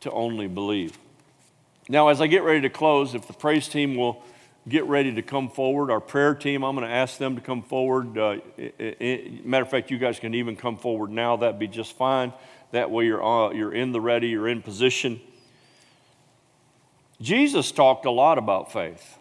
to 0.00 0.10
only 0.10 0.46
believe. 0.46 0.98
Now, 1.88 2.08
as 2.08 2.20
I 2.20 2.26
get 2.26 2.42
ready 2.42 2.60
to 2.60 2.70
close, 2.70 3.14
if 3.14 3.26
the 3.26 3.32
praise 3.32 3.66
team 3.66 3.96
will 3.96 4.22
get 4.68 4.84
ready 4.84 5.14
to 5.14 5.22
come 5.22 5.48
forward. 5.48 5.90
Our 5.90 6.00
prayer 6.00 6.34
team, 6.34 6.64
I'm 6.64 6.74
going 6.76 6.86
to 6.86 6.94
ask 6.94 7.18
them 7.18 7.36
to 7.36 7.40
come 7.40 7.62
forward. 7.62 8.16
Uh, 8.18 8.36
it, 8.56 8.74
it, 8.78 9.46
matter 9.46 9.62
of 9.62 9.70
fact, 9.70 9.90
you 9.90 9.98
guys 9.98 10.18
can 10.18 10.34
even 10.34 10.56
come 10.56 10.76
forward 10.76 11.10
now. 11.10 11.36
That'd 11.36 11.58
be 11.58 11.68
just 11.68 11.96
fine. 11.96 12.32
That 12.72 12.90
way 12.90 13.06
you're, 13.06 13.24
uh, 13.24 13.52
you're 13.52 13.72
in 13.72 13.92
the 13.92 14.00
ready, 14.00 14.28
you're 14.28 14.48
in 14.48 14.62
position. 14.62 15.20
Jesus 17.20 17.72
talked 17.72 18.06
a 18.06 18.10
lot 18.10 18.38
about 18.38 18.72
faith. 18.72 19.18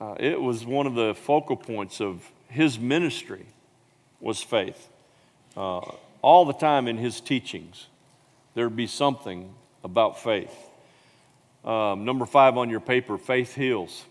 Uh, 0.00 0.16
it 0.18 0.40
was 0.40 0.66
one 0.66 0.86
of 0.86 0.94
the 0.94 1.14
focal 1.14 1.56
points 1.56 2.00
of 2.00 2.28
his 2.48 2.78
ministry 2.78 3.46
was 4.20 4.42
faith. 4.42 4.88
Uh, 5.56 5.80
all 6.22 6.44
the 6.44 6.52
time 6.52 6.88
in 6.88 6.96
his 6.96 7.20
teachings, 7.20 7.86
there'd 8.54 8.74
be 8.74 8.86
something 8.86 9.54
about 9.84 10.20
faith. 10.20 10.54
Um, 11.64 12.04
number 12.04 12.26
five 12.26 12.56
on 12.56 12.70
your 12.70 12.80
paper, 12.80 13.16
faith 13.18 13.54
heals. 13.54 14.04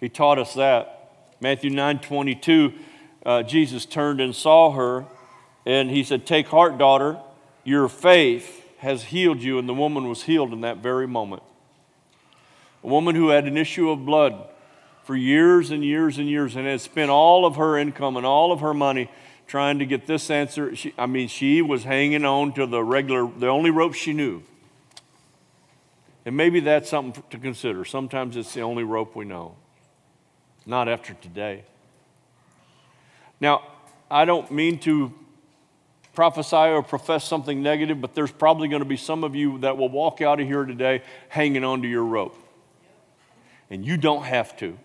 He 0.00 0.08
taught 0.08 0.38
us 0.38 0.54
that. 0.54 0.98
Matthew 1.40 1.70
9 1.70 2.00
22, 2.00 2.72
uh, 3.24 3.42
Jesus 3.42 3.86
turned 3.86 4.20
and 4.20 4.34
saw 4.34 4.72
her, 4.72 5.04
and 5.64 5.90
he 5.90 6.02
said, 6.02 6.26
Take 6.26 6.48
heart, 6.48 6.78
daughter, 6.78 7.18
your 7.64 7.88
faith 7.88 8.64
has 8.78 9.04
healed 9.04 9.42
you. 9.42 9.58
And 9.58 9.68
the 9.68 9.74
woman 9.74 10.08
was 10.08 10.24
healed 10.24 10.52
in 10.52 10.62
that 10.62 10.78
very 10.78 11.06
moment. 11.06 11.42
A 12.82 12.88
woman 12.88 13.14
who 13.14 13.28
had 13.28 13.46
an 13.46 13.56
issue 13.56 13.90
of 13.90 14.04
blood 14.04 14.48
for 15.04 15.14
years 15.14 15.70
and 15.70 15.84
years 15.84 16.18
and 16.18 16.28
years 16.28 16.56
and 16.56 16.66
had 16.66 16.80
spent 16.80 17.10
all 17.10 17.46
of 17.46 17.56
her 17.56 17.76
income 17.76 18.16
and 18.16 18.26
all 18.26 18.52
of 18.52 18.60
her 18.60 18.74
money 18.74 19.08
trying 19.46 19.78
to 19.78 19.86
get 19.86 20.06
this 20.06 20.30
answer. 20.30 20.74
She, 20.74 20.92
I 20.98 21.06
mean, 21.06 21.28
she 21.28 21.62
was 21.62 21.84
hanging 21.84 22.24
on 22.24 22.52
to 22.54 22.66
the 22.66 22.82
regular, 22.82 23.30
the 23.38 23.48
only 23.48 23.70
rope 23.70 23.94
she 23.94 24.12
knew. 24.12 24.42
And 26.24 26.36
maybe 26.36 26.60
that's 26.60 26.88
something 26.88 27.22
to 27.30 27.38
consider. 27.38 27.84
Sometimes 27.84 28.36
it's 28.36 28.54
the 28.54 28.60
only 28.60 28.84
rope 28.84 29.16
we 29.16 29.24
know. 29.24 29.56
Not 30.64 30.88
after 30.88 31.14
today. 31.14 31.64
Now, 33.40 33.62
I 34.10 34.24
don't 34.24 34.50
mean 34.52 34.78
to 34.80 35.12
prophesy 36.14 36.56
or 36.56 36.82
profess 36.82 37.24
something 37.24 37.62
negative, 37.62 38.00
but 38.00 38.14
there's 38.14 38.30
probably 38.30 38.68
going 38.68 38.82
to 38.82 38.88
be 38.88 38.96
some 38.96 39.24
of 39.24 39.34
you 39.34 39.58
that 39.58 39.76
will 39.76 39.88
walk 39.88 40.20
out 40.20 40.38
of 40.38 40.46
here 40.46 40.64
today 40.64 41.02
hanging 41.28 41.64
onto 41.64 41.88
your 41.88 42.04
rope. 42.04 42.36
And 43.70 43.84
you 43.84 43.96
don't 43.96 44.24
have 44.24 44.56
to. 44.58 44.78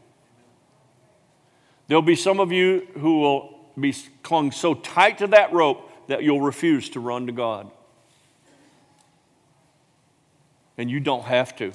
There'll 1.88 2.02
be 2.02 2.15
some 2.15 2.39
of 2.39 2.52
you 2.52 2.88
who 2.95 3.19
will 3.19 3.60
be 3.80 3.93
clung 4.23 4.52
so 4.52 4.73
tight 4.73 5.19
to 5.19 5.28
that 5.28 5.54
rope 5.54 5.91
that 6.08 6.23
you'll 6.23 6.41
refuse 6.41 6.89
to 6.89 7.00
run 7.00 7.28
to 7.28 7.34
God 7.34 7.69
and 10.78 10.90
you 10.90 11.00
don't 11.00 11.24
have 11.24 11.56
to. 11.58 11.74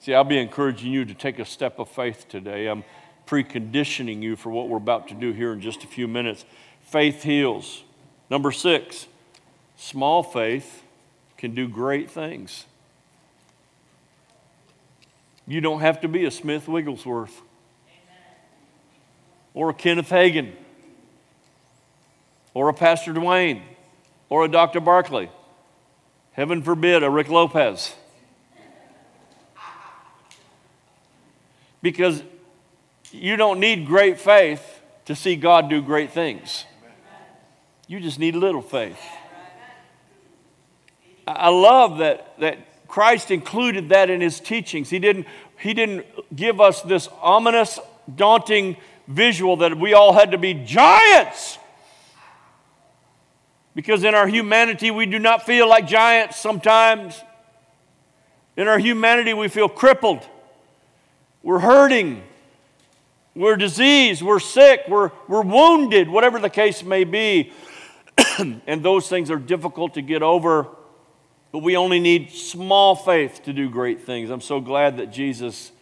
See, 0.00 0.14
I'll 0.14 0.24
be 0.24 0.38
encouraging 0.38 0.92
you 0.92 1.04
to 1.04 1.14
take 1.14 1.38
a 1.38 1.44
step 1.44 1.78
of 1.78 1.88
faith 1.88 2.26
today. 2.28 2.66
I'm 2.66 2.84
preconditioning 3.26 4.22
you 4.22 4.34
for 4.34 4.50
what 4.50 4.68
we're 4.68 4.78
about 4.78 5.08
to 5.08 5.14
do 5.14 5.32
here 5.32 5.52
in 5.52 5.60
just 5.60 5.84
a 5.84 5.86
few 5.86 6.08
minutes. 6.08 6.44
Faith 6.82 7.22
heals. 7.22 7.84
Number 8.30 8.50
six, 8.50 9.06
small 9.76 10.22
faith 10.22 10.82
can 11.36 11.54
do 11.54 11.68
great 11.68 12.10
things. 12.10 12.64
You 15.46 15.60
don't 15.60 15.80
have 15.80 16.00
to 16.00 16.08
be 16.08 16.24
a 16.24 16.30
Smith 16.30 16.66
Wigglesworth 16.66 17.42
or 19.52 19.70
a 19.70 19.74
Kenneth 19.74 20.08
Hagin 20.08 20.52
or 22.54 22.68
a 22.68 22.74
Pastor 22.74 23.12
Dwayne 23.12 23.62
or 24.28 24.44
a 24.44 24.48
Dr. 24.48 24.80
Barkley. 24.80 25.28
Heaven 26.32 26.62
forbid 26.62 27.02
a 27.02 27.10
Rick 27.10 27.28
Lopez. 27.28 27.94
Because 31.82 32.22
you 33.12 33.36
don't 33.36 33.58
need 33.58 33.86
great 33.86 34.20
faith 34.20 34.80
to 35.06 35.16
see 35.16 35.36
God 35.36 35.68
do 35.68 35.82
great 35.82 36.12
things. 36.12 36.64
You 37.88 37.98
just 38.00 38.18
need 38.18 38.36
little 38.36 38.62
faith. 38.62 39.00
I 41.26 41.48
love 41.48 41.98
that, 41.98 42.38
that 42.38 42.86
Christ 42.86 43.30
included 43.30 43.88
that 43.88 44.10
in 44.10 44.20
his 44.20 44.40
teachings. 44.40 44.90
He 44.90 44.98
didn't, 44.98 45.26
he 45.58 45.74
didn't 45.74 46.06
give 46.34 46.60
us 46.60 46.82
this 46.82 47.08
ominous, 47.20 47.78
daunting 48.14 48.76
visual 49.08 49.56
that 49.58 49.76
we 49.76 49.94
all 49.94 50.12
had 50.12 50.30
to 50.30 50.38
be 50.38 50.54
giants. 50.54 51.58
Because 53.74 54.04
in 54.04 54.14
our 54.14 54.26
humanity, 54.26 54.90
we 54.90 55.06
do 55.06 55.18
not 55.18 55.46
feel 55.46 55.68
like 55.68 55.86
giants 55.86 56.38
sometimes. 56.38 57.20
In 58.56 58.68
our 58.68 58.78
humanity, 58.78 59.32
we 59.32 59.48
feel 59.48 59.68
crippled. 59.68 60.26
We're 61.42 61.60
hurting. 61.60 62.22
We're 63.34 63.56
diseased. 63.56 64.22
We're 64.22 64.40
sick. 64.40 64.82
We're, 64.88 65.12
we're 65.28 65.42
wounded, 65.42 66.08
whatever 66.08 66.38
the 66.38 66.50
case 66.50 66.82
may 66.82 67.04
be. 67.04 67.52
and 68.38 68.82
those 68.82 69.08
things 69.08 69.30
are 69.30 69.38
difficult 69.38 69.94
to 69.94 70.02
get 70.02 70.22
over. 70.22 70.66
But 71.52 71.60
we 71.60 71.76
only 71.76 72.00
need 72.00 72.30
small 72.30 72.94
faith 72.94 73.42
to 73.44 73.52
do 73.52 73.68
great 73.70 74.02
things. 74.02 74.30
I'm 74.30 74.40
so 74.40 74.60
glad 74.60 74.98
that 74.98 75.12
Jesus 75.12 75.72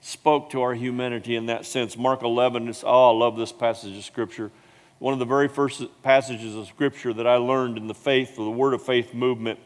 spoke 0.00 0.50
to 0.50 0.60
our 0.60 0.74
humanity 0.74 1.34
in 1.34 1.46
that 1.46 1.64
sense. 1.64 1.96
Mark 1.96 2.22
11, 2.22 2.68
is, 2.68 2.84
oh, 2.84 3.10
I 3.10 3.18
love 3.18 3.36
this 3.36 3.52
passage 3.52 3.96
of 3.96 4.04
Scripture. 4.04 4.50
One 5.04 5.12
of 5.12 5.18
the 5.18 5.26
very 5.26 5.48
first 5.48 5.82
passages 6.02 6.56
of 6.56 6.66
Scripture 6.66 7.12
that 7.12 7.26
I 7.26 7.36
learned 7.36 7.76
in 7.76 7.88
the 7.88 7.94
faith, 7.94 8.38
or 8.38 8.46
the 8.46 8.50
Word 8.50 8.72
of 8.72 8.80
Faith 8.80 9.12
movement. 9.12 9.60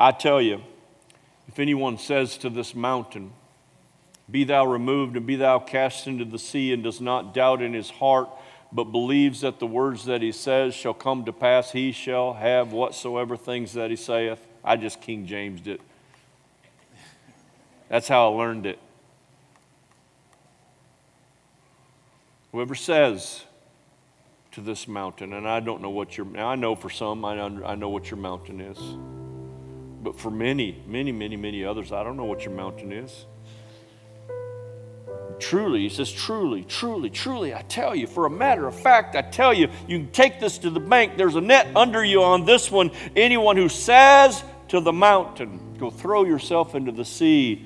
I 0.00 0.10
tell 0.10 0.42
you, 0.42 0.62
if 1.46 1.60
anyone 1.60 1.96
says 1.96 2.36
to 2.38 2.50
this 2.50 2.74
mountain, 2.74 3.30
Be 4.28 4.42
thou 4.42 4.66
removed 4.66 5.16
and 5.16 5.24
be 5.24 5.36
thou 5.36 5.60
cast 5.60 6.08
into 6.08 6.24
the 6.24 6.40
sea, 6.40 6.72
and 6.72 6.82
does 6.82 7.00
not 7.00 7.32
doubt 7.32 7.62
in 7.62 7.72
his 7.72 7.88
heart, 7.88 8.30
but 8.72 8.86
believes 8.86 9.42
that 9.42 9.60
the 9.60 9.66
words 9.68 10.06
that 10.06 10.22
he 10.22 10.32
says 10.32 10.74
shall 10.74 10.92
come 10.92 11.24
to 11.26 11.32
pass, 11.32 11.70
he 11.70 11.92
shall 11.92 12.32
have 12.32 12.72
whatsoever 12.72 13.36
things 13.36 13.74
that 13.74 13.90
he 13.90 13.96
saith. 13.96 14.44
I 14.64 14.74
just 14.74 15.00
King 15.00 15.24
Jamesed 15.24 15.68
it. 15.68 15.80
That's 17.88 18.08
how 18.08 18.32
I 18.32 18.36
learned 18.36 18.66
it. 18.66 18.80
Whoever 22.50 22.74
says 22.74 23.44
to 24.52 24.60
this 24.60 24.88
mountain, 24.88 25.32
and 25.32 25.46
I 25.46 25.60
don't 25.60 25.82
know 25.82 25.90
what 25.90 26.16
your, 26.16 26.26
now 26.26 26.48
I 26.48 26.54
know 26.54 26.74
for 26.74 26.90
some, 26.90 27.24
I, 27.24 27.40
I 27.40 27.74
know 27.74 27.88
what 27.88 28.10
your 28.10 28.18
mountain 28.18 28.60
is. 28.60 28.78
But 30.02 30.18
for 30.18 30.30
many, 30.30 30.82
many, 30.86 31.12
many, 31.12 31.36
many 31.36 31.64
others, 31.64 31.92
I 31.92 32.02
don't 32.02 32.16
know 32.16 32.24
what 32.24 32.44
your 32.44 32.54
mountain 32.54 32.92
is. 32.92 33.26
Truly, 35.38 35.80
he 35.80 35.88
says, 35.88 36.10
truly, 36.10 36.64
truly, 36.64 37.10
truly, 37.10 37.54
I 37.54 37.62
tell 37.62 37.94
you, 37.94 38.06
for 38.06 38.26
a 38.26 38.30
matter 38.30 38.66
of 38.66 38.78
fact, 38.78 39.14
I 39.14 39.22
tell 39.22 39.54
you, 39.54 39.68
you 39.86 39.98
can 39.98 40.10
take 40.10 40.40
this 40.40 40.58
to 40.58 40.70
the 40.70 40.80
bank. 40.80 41.16
There's 41.16 41.36
a 41.36 41.40
net 41.40 41.76
under 41.76 42.04
you 42.04 42.22
on 42.22 42.44
this 42.44 42.70
one. 42.70 42.90
Anyone 43.14 43.56
who 43.56 43.68
says 43.68 44.42
to 44.68 44.80
the 44.80 44.92
mountain, 44.92 45.76
Go 45.78 45.90
throw 45.90 46.24
yourself 46.24 46.74
into 46.74 46.90
the 46.90 47.04
sea, 47.04 47.64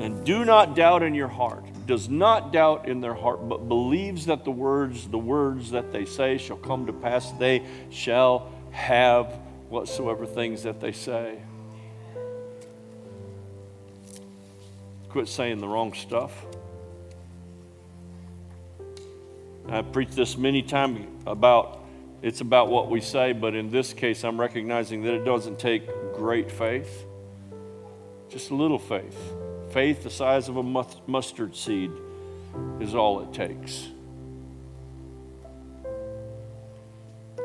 and 0.00 0.24
do 0.24 0.44
not 0.44 0.74
doubt 0.74 1.04
in 1.04 1.14
your 1.14 1.28
heart. 1.28 1.64
Does 1.86 2.08
not 2.08 2.52
doubt 2.52 2.88
in 2.88 3.00
their 3.00 3.14
heart, 3.14 3.48
but 3.48 3.68
believes 3.68 4.26
that 4.26 4.44
the 4.44 4.50
words, 4.50 5.08
the 5.08 5.18
words 5.18 5.70
that 5.72 5.92
they 5.92 6.04
say 6.04 6.38
shall 6.38 6.56
come 6.56 6.86
to 6.86 6.92
pass. 6.92 7.30
They 7.32 7.66
shall 7.90 8.52
have 8.70 9.26
whatsoever 9.68 10.26
things 10.26 10.62
that 10.62 10.80
they 10.80 10.92
say. 10.92 11.38
Quit 15.08 15.28
saying 15.28 15.58
the 15.58 15.68
wrong 15.68 15.92
stuff. 15.92 16.32
I've 19.68 19.92
preached 19.92 20.16
this 20.16 20.36
many 20.36 20.62
times 20.62 21.06
about 21.26 21.80
it's 22.22 22.40
about 22.40 22.68
what 22.68 22.88
we 22.88 23.00
say, 23.00 23.32
but 23.32 23.56
in 23.56 23.68
this 23.68 23.92
case, 23.92 24.22
I'm 24.22 24.40
recognizing 24.40 25.02
that 25.02 25.14
it 25.14 25.24
doesn't 25.24 25.58
take 25.58 25.88
great 26.14 26.52
faith, 26.52 27.04
just 28.28 28.50
a 28.50 28.54
little 28.54 28.78
faith. 28.78 29.18
Faith 29.72 30.02
the 30.02 30.10
size 30.10 30.48
of 30.48 30.58
a 30.58 30.62
mustard 30.62 31.56
seed 31.56 31.90
is 32.80 32.94
all 32.94 33.20
it 33.20 33.32
takes. 33.32 33.88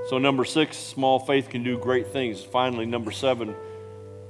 So, 0.09 0.17
number 0.17 0.45
six, 0.45 0.77
small 0.77 1.19
faith 1.19 1.49
can 1.49 1.63
do 1.63 1.77
great 1.77 2.07
things. 2.07 2.41
Finally, 2.41 2.85
number 2.85 3.11
seven, 3.11 3.55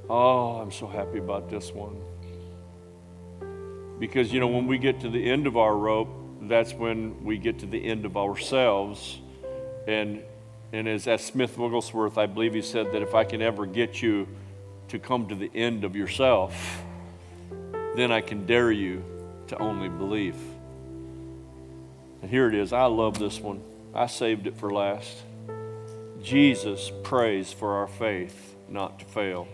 oh, 0.10 0.58
I'm 0.58 0.72
so 0.72 0.88
happy 0.88 1.20
about 1.20 1.50
this 1.50 1.72
one. 1.72 2.02
Because, 4.00 4.32
you 4.32 4.40
know, 4.40 4.48
when 4.48 4.68
we 4.68 4.78
get 4.78 5.02
to 5.02 5.10
the 5.10 5.30
end 5.30 5.48
of 5.48 5.58
our 5.58 5.76
rope, 5.76 6.10
that's 6.42 6.74
when 6.74 7.24
we 7.24 7.38
get 7.38 7.60
to 7.60 7.66
the 7.66 7.84
end 7.84 8.06
of 8.06 8.16
ourselves. 8.16 9.20
And 9.88 10.24
and 10.74 10.88
as. 10.88 11.08
Smith 11.24 11.58
Wigglesworth, 11.58 12.18
I 12.18 12.26
believe 12.26 12.54
he 12.54 12.62
said 12.62 12.92
that 12.92 13.02
if 13.02 13.16
I 13.16 13.24
can 13.24 13.42
ever 13.42 13.66
get 13.66 14.02
you 14.02 14.28
to 14.90 15.00
come 15.00 15.28
to 15.30 15.36
the 15.36 15.52
end 15.56 15.84
of 15.84 15.96
yourself, 15.96 16.84
then 17.98 18.12
I 18.12 18.22
can 18.22 18.46
dare 18.46 18.72
you 18.72 19.04
to 19.48 19.58
only 19.58 19.90
believe. 19.90 20.36
And 22.22 22.30
here 22.30 22.48
it 22.48 22.54
is. 22.54 22.72
I 22.72 22.86
love 22.86 23.18
this 23.18 23.40
one. 23.40 23.60
I 23.92 24.06
saved 24.06 24.46
it 24.46 24.56
for 24.56 24.70
last. 24.70 25.18
Jesus 26.22 26.92
prays 27.02 27.52
for 27.52 27.78
our 27.78 27.88
faith 27.88 28.56
not 28.70 29.00
to 29.00 29.06
fail. 29.06 29.48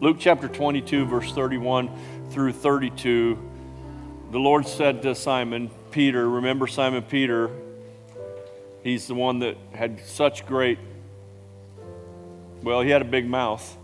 Luke 0.00 0.16
chapter 0.18 0.48
22, 0.48 1.04
verse 1.04 1.32
31 1.32 1.90
through 2.30 2.52
32, 2.52 3.38
the 4.30 4.38
Lord 4.38 4.66
said 4.66 5.02
to 5.02 5.14
Simon 5.14 5.70
Peter, 5.90 6.26
remember 6.28 6.66
Simon 6.66 7.02
Peter, 7.02 7.50
He's 8.82 9.06
the 9.08 9.14
one 9.14 9.40
that 9.40 9.58
had 9.74 10.00
such 10.06 10.46
great, 10.46 10.78
well, 12.62 12.80
he 12.80 12.88
had 12.88 13.02
a 13.02 13.06
big 13.06 13.28
mouth. 13.28 13.76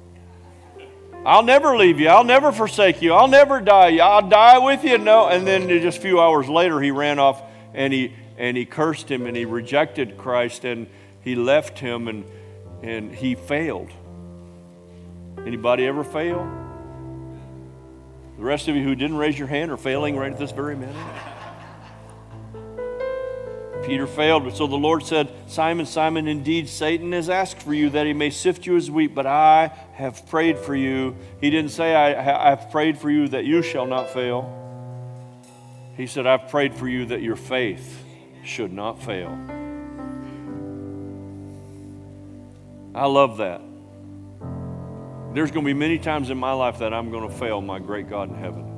I'll 1.25 1.43
never 1.45 1.77
leave 1.77 2.01
you. 2.01 2.09
I'll 2.09 2.25
never 2.25 2.51
forsake 2.51 3.01
you. 3.01 3.13
I'll 3.13 3.29
never 3.29 3.61
die. 3.61 3.99
I'll 3.99 4.29
die 4.29 4.59
with 4.59 4.83
you. 4.83 4.99
No. 4.99 5.29
And 5.29 5.47
then 5.47 5.69
just 5.69 5.99
a 5.99 6.01
few 6.01 6.21
hours 6.21 6.49
later, 6.49 6.81
he 6.81 6.91
ran 6.91 7.19
off 7.19 7.43
and 7.75 7.93
he 7.93 8.15
and 8.39 8.57
he 8.57 8.65
cursed 8.65 9.11
him 9.11 9.27
and 9.27 9.37
he 9.37 9.45
rejected 9.45 10.19
Christ 10.19 10.65
and 10.65 10.89
he 11.21 11.35
left 11.37 11.79
him 11.79 12.09
and 12.09 12.25
and 12.83 13.15
he 13.15 13.37
failed. 13.37 13.91
Anybody 15.47 15.87
ever 15.87 16.03
fail? 16.03 16.51
The 18.37 18.43
rest 18.43 18.67
of 18.67 18.75
you 18.75 18.83
who 18.83 18.97
didn't 18.97 19.17
raise 19.17 19.39
your 19.39 19.49
hand 19.49 19.71
are 19.71 19.77
failing 19.77 20.17
right 20.17 20.33
at 20.33 20.39
this 20.39 20.51
very 20.51 20.75
minute. 20.75 20.97
Peter 23.85 24.07
failed. 24.07 24.45
But 24.45 24.57
so 24.57 24.67
the 24.67 24.77
Lord 24.77 25.05
said, 25.05 25.33
Simon, 25.47 25.87
Simon, 25.87 26.29
indeed 26.29 26.69
Satan 26.69 27.13
has 27.13 27.29
asked 27.29 27.63
for 27.63 27.75
you 27.75 27.91
that 27.91 28.07
he 28.07 28.13
may 28.13 28.31
sift 28.31 28.67
you 28.67 28.77
as 28.77 28.91
wheat, 28.91 29.15
but 29.15 29.27
I 29.27 29.73
have 29.95 30.27
prayed 30.29 30.59
for 30.59 30.75
you. 30.75 31.17
He 31.41 31.51
didn't 31.51 31.71
say, 31.71 31.95
I, 31.95 32.51
have 32.51 32.71
prayed 32.71 32.99
for 32.99 33.11
you 33.11 33.29
that 33.29 33.45
you 33.45 33.63
shall 33.63 33.87
not 33.87 34.11
fail. 34.11 34.59
He 35.97 36.07
said, 36.07 36.27
I've 36.27 36.49
prayed 36.49 36.75
for 36.75 36.89
you 36.89 37.07
that 37.07 37.23
your 37.23 37.37
faith 37.37 38.05
should 38.45 38.73
not 38.73 39.03
fail. 39.03 39.39
I 42.95 43.07
love 43.07 43.39
that. 43.39 43.61
There's 45.35 45.51
going 45.51 45.65
to 45.65 45.69
be 45.69 45.79
many 45.79 45.99
times 45.99 46.29
in 46.29 46.37
my 46.37 46.53
life 46.53 46.79
that 46.81 46.93
I'm 46.93 47.11
going 47.11 47.29
to 47.29 47.35
fail 47.35 47.61
my 47.63 47.79
great 47.79 48.09
God 48.09 48.29
in 48.29 48.35
heaven. 48.35 48.72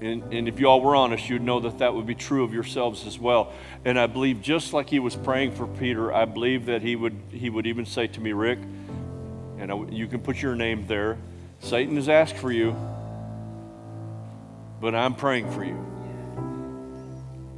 And, 0.00 0.32
and 0.32 0.46
if 0.46 0.60
you 0.60 0.68
all 0.68 0.82
were 0.82 0.94
honest, 0.94 1.28
you'd 1.28 1.42
know 1.42 1.60
that 1.60 1.78
that 1.78 1.94
would 1.94 2.06
be 2.06 2.14
true 2.14 2.44
of 2.44 2.52
yourselves 2.52 3.06
as 3.06 3.18
well. 3.18 3.52
And 3.84 3.98
I 3.98 4.06
believe, 4.06 4.42
just 4.42 4.72
like 4.72 4.90
he 4.90 4.98
was 4.98 5.16
praying 5.16 5.52
for 5.52 5.66
Peter, 5.66 6.12
I 6.12 6.26
believe 6.26 6.66
that 6.66 6.82
he 6.82 6.96
would, 6.96 7.16
he 7.30 7.48
would 7.48 7.66
even 7.66 7.86
say 7.86 8.06
to 8.08 8.20
me, 8.20 8.32
Rick, 8.32 8.58
and 9.58 9.72
I, 9.72 9.76
you 9.90 10.06
can 10.06 10.20
put 10.20 10.42
your 10.42 10.54
name 10.54 10.86
there 10.86 11.16
Satan 11.60 11.96
has 11.96 12.08
asked 12.08 12.36
for 12.36 12.52
you, 12.52 12.76
but 14.80 14.94
I'm 14.94 15.14
praying 15.14 15.50
for 15.50 15.64
you. 15.64 15.84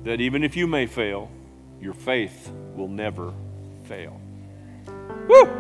That 0.05 0.21
even 0.21 0.45
if 0.45 0.57
you 0.57 0.67
may 0.67 0.87
fail, 0.87 1.31
your 1.81 1.95
faith 1.95 2.51
will 2.75 2.89
never 2.89 3.33
fail. 3.85 4.19
Woo! 5.29 5.51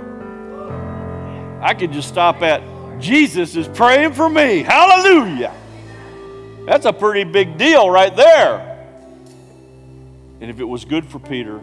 I 1.60 1.74
could 1.74 1.92
just 1.92 2.08
stop 2.08 2.42
at 2.42 2.62
Jesus 3.00 3.56
is 3.56 3.68
praying 3.68 4.12
for 4.12 4.28
me. 4.28 4.62
Hallelujah. 4.62 5.52
That's 6.68 6.84
a 6.84 6.92
pretty 6.92 7.24
big 7.24 7.56
deal 7.56 7.88
right 7.88 8.14
there. 8.14 8.78
And 10.38 10.50
if 10.50 10.60
it 10.60 10.64
was 10.64 10.84
good 10.84 11.06
for 11.06 11.18
Peter, 11.18 11.62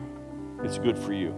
it's 0.64 0.80
good 0.80 0.98
for 0.98 1.14
you. 1.14 1.30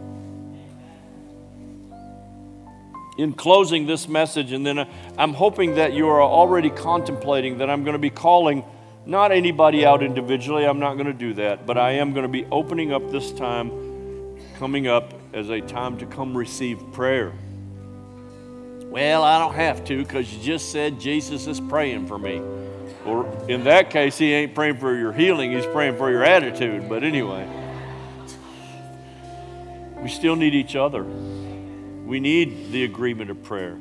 In 3.18 3.34
closing 3.34 3.86
this 3.86 4.08
message, 4.08 4.54
and 4.54 4.66
then 4.66 4.80
uh, 4.80 4.86
I'm 5.18 5.34
hoping 5.34 5.76
that 5.76 5.92
you 5.92 6.08
are 6.08 6.22
already 6.22 6.70
contemplating 6.70 7.58
that 7.58 7.70
I'm 7.70 7.84
going 7.84 7.92
to 7.96 8.00
be 8.00 8.10
calling 8.10 8.64
not 9.06 9.34
anybody 9.34 9.86
out 9.86 10.02
individually, 10.02 10.66
I'm 10.66 10.80
not 10.80 10.94
going 10.94 11.08
to 11.08 11.14
do 11.14 11.34
that, 11.34 11.66
but 11.66 11.78
I 11.78 11.92
am 11.92 12.14
going 12.14 12.24
to 12.24 12.32
be 12.32 12.46
opening 12.46 12.94
up 12.94 13.12
this 13.12 13.34
time 13.34 14.40
coming 14.58 14.88
up 14.88 15.14
as 15.34 15.50
a 15.50 15.60
time 15.60 15.98
to 15.98 16.06
come 16.06 16.38
receive 16.38 16.82
prayer. 16.94 17.34
Well, 18.86 19.24
I 19.24 19.40
don't 19.40 19.56
have 19.56 19.84
to 19.86 19.98
because 19.98 20.34
you 20.34 20.42
just 20.42 20.72
said 20.72 21.02
Jesus 21.02 21.48
is 21.48 21.60
praying 21.60 22.08
for 22.08 22.18
me. 22.18 22.42
Or 23.08 23.26
in 23.48 23.64
that 23.64 23.90
case, 23.90 24.18
he 24.18 24.34
ain't 24.34 24.54
praying 24.54 24.78
for 24.78 24.96
your 24.96 25.14
healing, 25.14 25.52
he's 25.52 25.66
praying 25.66 25.98
for 25.98 26.12
your 26.12 26.24
attitude. 26.24 26.90
But 26.90 27.04
anyway. 27.04 27.48
We 30.02 30.10
still 30.10 30.36
need 30.36 30.54
each 30.54 30.76
other. 30.76 31.04
We 31.04 32.20
need 32.20 32.72
the 32.72 32.84
agreement 32.84 33.30
of 33.32 33.44
prayer. 33.44 33.78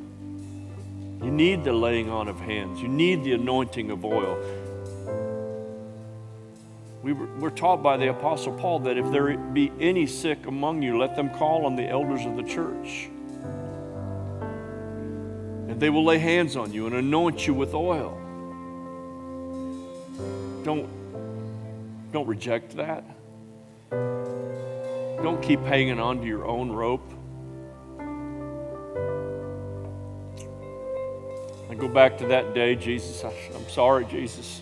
You 1.23 1.31
need 1.31 1.63
the 1.63 1.73
laying 1.73 2.09
on 2.09 2.27
of 2.27 2.39
hands. 2.39 2.81
You 2.81 2.87
need 2.87 3.23
the 3.23 3.33
anointing 3.33 3.91
of 3.91 4.03
oil. 4.03 4.37
We 7.03 7.13
were, 7.13 7.27
we're 7.39 7.49
taught 7.49 7.81
by 7.81 7.97
the 7.97 8.09
Apostle 8.09 8.53
Paul 8.53 8.79
that 8.79 8.97
if 8.97 9.09
there 9.11 9.37
be 9.37 9.71
any 9.79 10.07
sick 10.07 10.47
among 10.47 10.81
you, 10.81 10.97
let 10.97 11.15
them 11.15 11.29
call 11.29 11.65
on 11.65 11.75
the 11.75 11.87
elders 11.87 12.25
of 12.25 12.35
the 12.35 12.43
church. 12.43 13.09
And 15.69 15.79
they 15.79 15.89
will 15.89 16.03
lay 16.03 16.17
hands 16.17 16.57
on 16.57 16.73
you 16.73 16.87
and 16.87 16.95
anoint 16.95 17.47
you 17.47 17.53
with 17.53 17.73
oil. 17.73 18.21
Don't, 20.67 22.11
don't 22.11 22.27
reject 22.27 22.75
that. 22.75 23.05
Don't 23.89 25.41
keep 25.41 25.61
hanging 25.61 25.97
on 25.97 26.19
to 26.19 26.27
your 26.27 26.45
own 26.45 26.73
rope. 26.73 27.09
I 31.69 31.73
go 31.73 31.87
back 31.87 32.17
to 32.17 32.27
that 32.27 32.53
day, 32.53 32.75
Jesus. 32.75 33.23
I'm 33.23 33.69
sorry, 33.69 34.03
Jesus. 34.07 34.61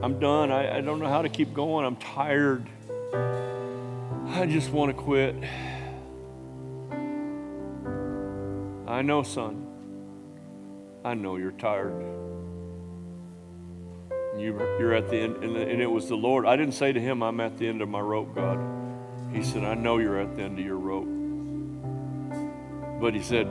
I'm 0.00 0.20
done. 0.20 0.52
I, 0.52 0.76
I 0.76 0.80
don't 0.80 1.00
know 1.00 1.08
how 1.08 1.22
to 1.22 1.28
keep 1.28 1.52
going. 1.52 1.84
I'm 1.84 1.96
tired. 1.96 2.64
I 3.12 4.46
just 4.46 4.70
want 4.70 4.96
to 4.96 5.02
quit. 5.02 5.34
I 8.86 9.02
know, 9.02 9.24
son. 9.24 9.66
I 11.04 11.14
know 11.14 11.38
you're 11.38 11.50
tired. 11.50 12.23
You, 14.36 14.58
you're 14.78 14.94
at 14.94 15.08
the 15.10 15.16
end, 15.16 15.36
and, 15.44 15.56
and 15.56 15.80
it 15.80 15.90
was 15.90 16.08
the 16.08 16.16
Lord. 16.16 16.44
I 16.44 16.56
didn't 16.56 16.74
say 16.74 16.92
to 16.92 17.00
him, 17.00 17.22
I'm 17.22 17.40
at 17.40 17.56
the 17.56 17.68
end 17.68 17.82
of 17.82 17.88
my 17.88 18.00
rope, 18.00 18.34
God. 18.34 18.58
He 19.32 19.42
said, 19.44 19.64
I 19.64 19.74
know 19.74 19.98
you're 19.98 20.20
at 20.20 20.36
the 20.36 20.42
end 20.42 20.58
of 20.58 20.64
your 20.64 20.76
rope. 20.76 21.08
But 23.00 23.14
he 23.14 23.22
said, 23.22 23.46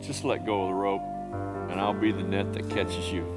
just 0.00 0.24
let 0.24 0.44
go 0.44 0.62
of 0.62 0.68
the 0.68 0.74
rope, 0.74 1.02
and 1.70 1.80
I'll 1.80 1.92
be 1.92 2.12
the 2.12 2.22
net 2.22 2.52
that 2.54 2.68
catches 2.70 3.12
you. 3.12 3.32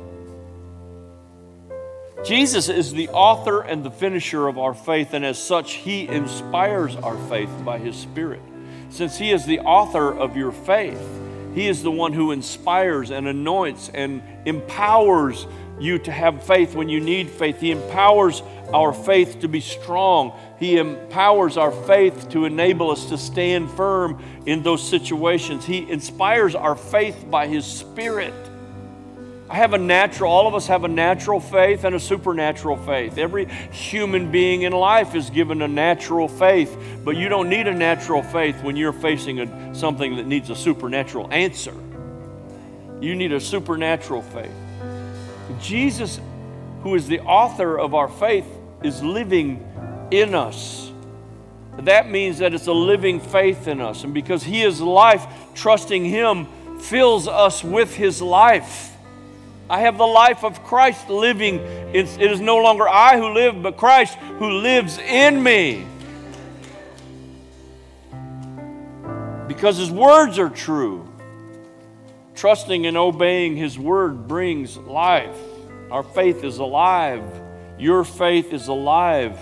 Jesus 2.25 2.67
is 2.67 2.91
the 2.91 3.09
author 3.09 3.61
and 3.61 3.83
the 3.83 3.91
finisher 3.91 4.47
of 4.47 4.57
our 4.57 4.73
faith, 4.73 5.13
and 5.13 5.23
as 5.23 5.41
such, 5.41 5.73
he 5.73 6.07
inspires 6.07 6.95
our 6.97 7.17
faith 7.29 7.49
by 7.63 7.77
his 7.77 7.95
Spirit. 7.95 8.41
Since 8.89 9.17
he 9.17 9.31
is 9.31 9.45
the 9.45 9.59
author 9.59 10.13
of 10.13 10.35
your 10.35 10.51
faith, 10.51 11.01
he 11.53 11.67
is 11.67 11.81
the 11.81 11.91
one 11.91 12.13
who 12.13 12.31
inspires 12.31 13.09
and 13.09 13.27
anoints 13.27 13.89
and 13.93 14.21
empowers 14.45 15.47
you 15.79 15.99
to 15.99 16.11
have 16.11 16.43
faith 16.43 16.75
when 16.75 16.89
you 16.89 16.99
need 16.99 17.29
faith. 17.29 17.59
He 17.59 17.71
empowers 17.71 18.41
our 18.73 18.93
faith 18.93 19.39
to 19.41 19.47
be 19.47 19.61
strong. 19.61 20.37
He 20.59 20.77
empowers 20.77 21.57
our 21.57 21.71
faith 21.71 22.29
to 22.29 22.45
enable 22.45 22.91
us 22.91 23.05
to 23.09 23.17
stand 23.17 23.71
firm 23.71 24.23
in 24.45 24.63
those 24.63 24.87
situations. 24.87 25.65
He 25.65 25.89
inspires 25.89 26.55
our 26.55 26.75
faith 26.75 27.25
by 27.29 27.47
His 27.47 27.65
Spirit. 27.65 28.33
I 29.49 29.55
have 29.55 29.73
a 29.73 29.79
natural, 29.79 30.31
all 30.31 30.45
of 30.45 30.53
us 30.53 30.67
have 30.67 30.83
a 30.83 30.87
natural 30.87 31.39
faith 31.39 31.83
and 31.83 31.95
a 31.95 31.99
supernatural 31.99 32.77
faith. 32.77 33.17
Every 33.17 33.45
human 33.71 34.31
being 34.31 34.61
in 34.61 34.73
life 34.73 35.15
is 35.15 35.31
given 35.31 35.63
a 35.63 35.67
natural 35.67 36.27
faith, 36.27 36.77
but 37.03 37.17
you 37.17 37.29
don't 37.29 37.49
need 37.49 37.65
a 37.65 37.73
natural 37.73 38.21
faith 38.21 38.61
when 38.61 38.75
you're 38.75 38.93
facing 38.93 39.39
a, 39.39 39.73
something 39.75 40.17
that 40.17 40.27
needs 40.27 40.51
a 40.51 40.55
supernatural 40.55 41.33
answer. 41.33 41.73
You 43.01 43.15
need 43.15 43.31
a 43.31 43.39
supernatural 43.39 44.21
faith. 44.21 44.51
Jesus, 45.59 46.19
who 46.83 46.95
is 46.95 47.07
the 47.07 47.19
author 47.21 47.77
of 47.77 47.93
our 47.93 48.07
faith, 48.07 48.45
is 48.83 49.03
living 49.03 49.65
in 50.11 50.35
us. 50.35 50.91
That 51.79 52.09
means 52.09 52.39
that 52.39 52.53
it's 52.53 52.67
a 52.67 52.73
living 52.73 53.19
faith 53.19 53.67
in 53.67 53.79
us. 53.79 54.03
And 54.03 54.13
because 54.13 54.43
He 54.43 54.63
is 54.63 54.81
life, 54.81 55.25
trusting 55.55 56.05
Him 56.05 56.47
fills 56.79 57.27
us 57.27 57.63
with 57.63 57.95
His 57.95 58.21
life. 58.21 58.95
I 59.69 59.81
have 59.81 59.97
the 59.97 60.07
life 60.07 60.43
of 60.43 60.63
Christ 60.63 61.09
living. 61.09 61.59
It's, 61.93 62.17
it 62.17 62.31
is 62.31 62.39
no 62.39 62.57
longer 62.57 62.89
I 62.89 63.17
who 63.17 63.29
live, 63.29 63.61
but 63.61 63.77
Christ 63.77 64.15
who 64.15 64.49
lives 64.49 64.97
in 64.97 65.41
me. 65.41 65.85
Because 69.47 69.77
His 69.77 69.91
words 69.91 70.39
are 70.39 70.49
true. 70.49 71.07
Trusting 72.39 72.85
and 72.85 72.95
obeying 72.95 73.57
His 73.57 73.77
word 73.77 74.29
brings 74.29 74.77
life. 74.77 75.37
Our 75.91 76.03
faith 76.03 76.45
is 76.45 76.59
alive. 76.59 77.21
Your 77.77 78.05
faith 78.05 78.53
is 78.53 78.69
alive 78.69 79.37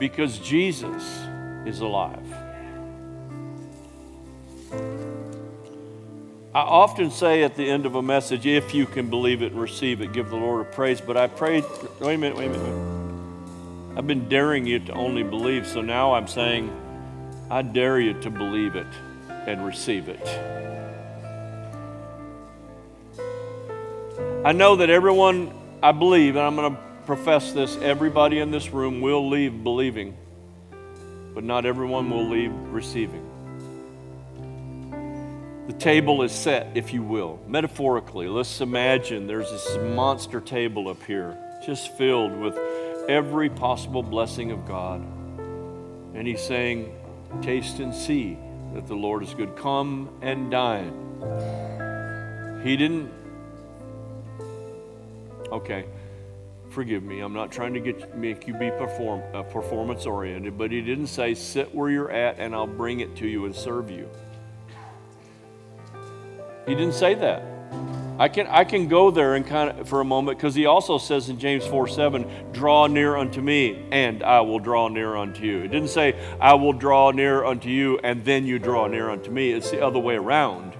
because 0.00 0.40
Jesus 0.40 1.04
is 1.66 1.78
alive. 1.78 2.26
I 6.52 6.62
often 6.62 7.12
say 7.12 7.44
at 7.44 7.54
the 7.54 7.70
end 7.70 7.86
of 7.86 7.94
a 7.94 8.02
message, 8.02 8.44
if 8.44 8.74
you 8.74 8.86
can 8.86 9.08
believe 9.08 9.42
it 9.42 9.52
and 9.52 9.60
receive 9.60 10.00
it, 10.00 10.12
give 10.12 10.28
the 10.28 10.34
Lord 10.34 10.66
a 10.66 10.68
praise. 10.68 11.00
But 11.00 11.16
I 11.16 11.28
prayed, 11.28 11.64
wait 12.00 12.14
a 12.14 12.18
minute, 12.18 12.36
wait 12.36 12.46
a 12.46 12.58
minute. 12.58 13.98
I've 13.98 14.08
been 14.08 14.28
daring 14.28 14.66
you 14.66 14.80
to 14.80 14.92
only 14.94 15.22
believe, 15.22 15.64
so 15.64 15.80
now 15.80 16.14
I'm 16.14 16.26
saying, 16.26 16.76
I 17.52 17.62
dare 17.62 18.00
you 18.00 18.20
to 18.22 18.30
believe 18.30 18.74
it 18.74 18.88
and 19.28 19.64
receive 19.64 20.08
it. 20.08 20.75
I 24.46 24.52
know 24.52 24.76
that 24.76 24.90
everyone 24.90 25.50
I 25.82 25.90
believe, 25.90 26.36
and 26.36 26.46
I'm 26.46 26.54
going 26.54 26.76
to 26.76 26.80
profess 27.04 27.50
this, 27.50 27.76
everybody 27.78 28.38
in 28.38 28.52
this 28.52 28.70
room 28.70 29.00
will 29.00 29.28
leave 29.28 29.64
believing, 29.64 30.16
but 31.34 31.42
not 31.42 31.66
everyone 31.66 32.08
will 32.10 32.28
leave 32.30 32.52
receiving. 32.70 33.24
The 35.66 35.72
table 35.72 36.22
is 36.22 36.30
set, 36.30 36.76
if 36.76 36.92
you 36.94 37.02
will, 37.02 37.40
metaphorically. 37.48 38.28
Let's 38.28 38.60
imagine 38.60 39.26
there's 39.26 39.50
this 39.50 39.78
monster 39.78 40.40
table 40.40 40.88
up 40.90 41.02
here, 41.02 41.36
just 41.66 41.98
filled 41.98 42.38
with 42.38 42.56
every 43.08 43.50
possible 43.50 44.04
blessing 44.04 44.52
of 44.52 44.64
God. 44.64 45.00
And 46.14 46.24
He's 46.24 46.40
saying, 46.40 46.96
Taste 47.42 47.80
and 47.80 47.92
see 47.92 48.38
that 48.74 48.86
the 48.86 48.94
Lord 48.94 49.24
is 49.24 49.34
good. 49.34 49.56
Come 49.56 50.08
and 50.22 50.52
dine. 50.52 50.92
He 52.62 52.76
didn't 52.76 53.25
Okay, 55.52 55.84
forgive 56.70 57.02
me. 57.02 57.20
I'm 57.20 57.32
not 57.32 57.52
trying 57.52 57.74
to 57.74 57.80
get 57.80 58.16
make 58.16 58.46
you 58.48 58.54
be 58.54 58.70
perform, 58.70 59.22
uh, 59.34 59.42
performance 59.42 60.06
oriented, 60.06 60.58
but 60.58 60.72
he 60.72 60.80
didn't 60.80 61.06
say 61.06 61.34
sit 61.34 61.72
where 61.74 61.90
you're 61.90 62.10
at 62.10 62.38
and 62.38 62.54
I'll 62.54 62.66
bring 62.66 63.00
it 63.00 63.14
to 63.16 63.26
you 63.26 63.44
and 63.44 63.54
serve 63.54 63.90
you. 63.90 64.08
He 66.66 66.74
didn't 66.74 66.94
say 66.94 67.14
that. 67.14 67.42
I 68.18 68.28
can 68.28 68.46
I 68.46 68.64
can 68.64 68.88
go 68.88 69.10
there 69.10 69.34
and 69.34 69.46
kind 69.46 69.78
of 69.78 69.88
for 69.88 70.00
a 70.00 70.04
moment 70.04 70.38
because 70.38 70.54
he 70.54 70.64
also 70.66 70.96
says 70.96 71.28
in 71.28 71.38
James 71.38 71.66
4 71.66 71.86
7, 71.86 72.26
draw 72.52 72.86
near 72.86 73.16
unto 73.16 73.42
me, 73.42 73.86
and 73.92 74.22
I 74.22 74.40
will 74.40 74.58
draw 74.58 74.88
near 74.88 75.16
unto 75.16 75.44
you. 75.44 75.58
It 75.58 75.68
didn't 75.68 75.90
say 75.90 76.18
I 76.40 76.54
will 76.54 76.72
draw 76.72 77.10
near 77.10 77.44
unto 77.44 77.68
you 77.68 77.98
and 78.02 78.24
then 78.24 78.46
you 78.46 78.58
draw 78.58 78.86
near 78.86 79.10
unto 79.10 79.30
me. 79.30 79.52
It's 79.52 79.70
the 79.70 79.84
other 79.84 79.98
way 79.98 80.16
around. 80.16 80.72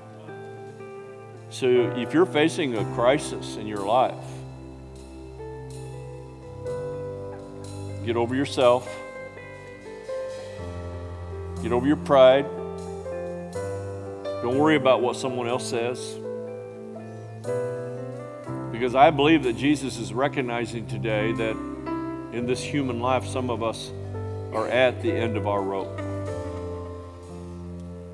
So 1.50 1.66
if 1.96 2.12
you're 2.12 2.26
facing 2.26 2.76
a 2.76 2.84
crisis 2.94 3.56
in 3.56 3.66
your 3.66 3.86
life, 3.86 4.14
Get 8.06 8.16
over 8.16 8.36
yourself. 8.36 8.88
Get 11.60 11.72
over 11.72 11.88
your 11.88 11.96
pride. 11.96 12.46
Don't 14.42 14.58
worry 14.58 14.76
about 14.76 15.02
what 15.02 15.16
someone 15.16 15.48
else 15.48 15.68
says. 15.68 16.14
Because 18.70 18.94
I 18.94 19.10
believe 19.10 19.42
that 19.42 19.56
Jesus 19.56 19.98
is 19.98 20.14
recognizing 20.14 20.86
today 20.86 21.32
that 21.32 21.56
in 22.32 22.46
this 22.46 22.62
human 22.62 23.00
life, 23.00 23.26
some 23.26 23.50
of 23.50 23.64
us 23.64 23.90
are 24.52 24.68
at 24.68 25.02
the 25.02 25.10
end 25.10 25.36
of 25.36 25.48
our 25.48 25.60
rope. 25.60 25.98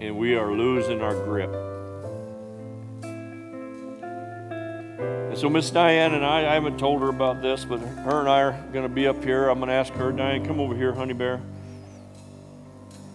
And 0.00 0.16
we 0.16 0.36
are 0.36 0.50
losing 0.50 1.02
our 1.02 1.14
grip. 1.24 1.71
And 5.32 5.40
so 5.40 5.48
Miss 5.48 5.70
Diane 5.70 6.12
and 6.12 6.26
I, 6.26 6.40
I 6.40 6.52
haven't 6.52 6.78
told 6.78 7.00
her 7.00 7.08
about 7.08 7.40
this, 7.40 7.64
but 7.64 7.78
her 7.78 8.20
and 8.20 8.28
I 8.28 8.42
are 8.42 8.52
going 8.70 8.86
to 8.86 8.94
be 8.94 9.06
up 9.06 9.24
here. 9.24 9.48
I'm 9.48 9.60
going 9.60 9.70
to 9.70 9.74
ask 9.74 9.90
her, 9.94 10.12
Diane, 10.12 10.44
come 10.44 10.60
over 10.60 10.76
here, 10.76 10.92
honey 10.92 11.14
bear. 11.14 11.40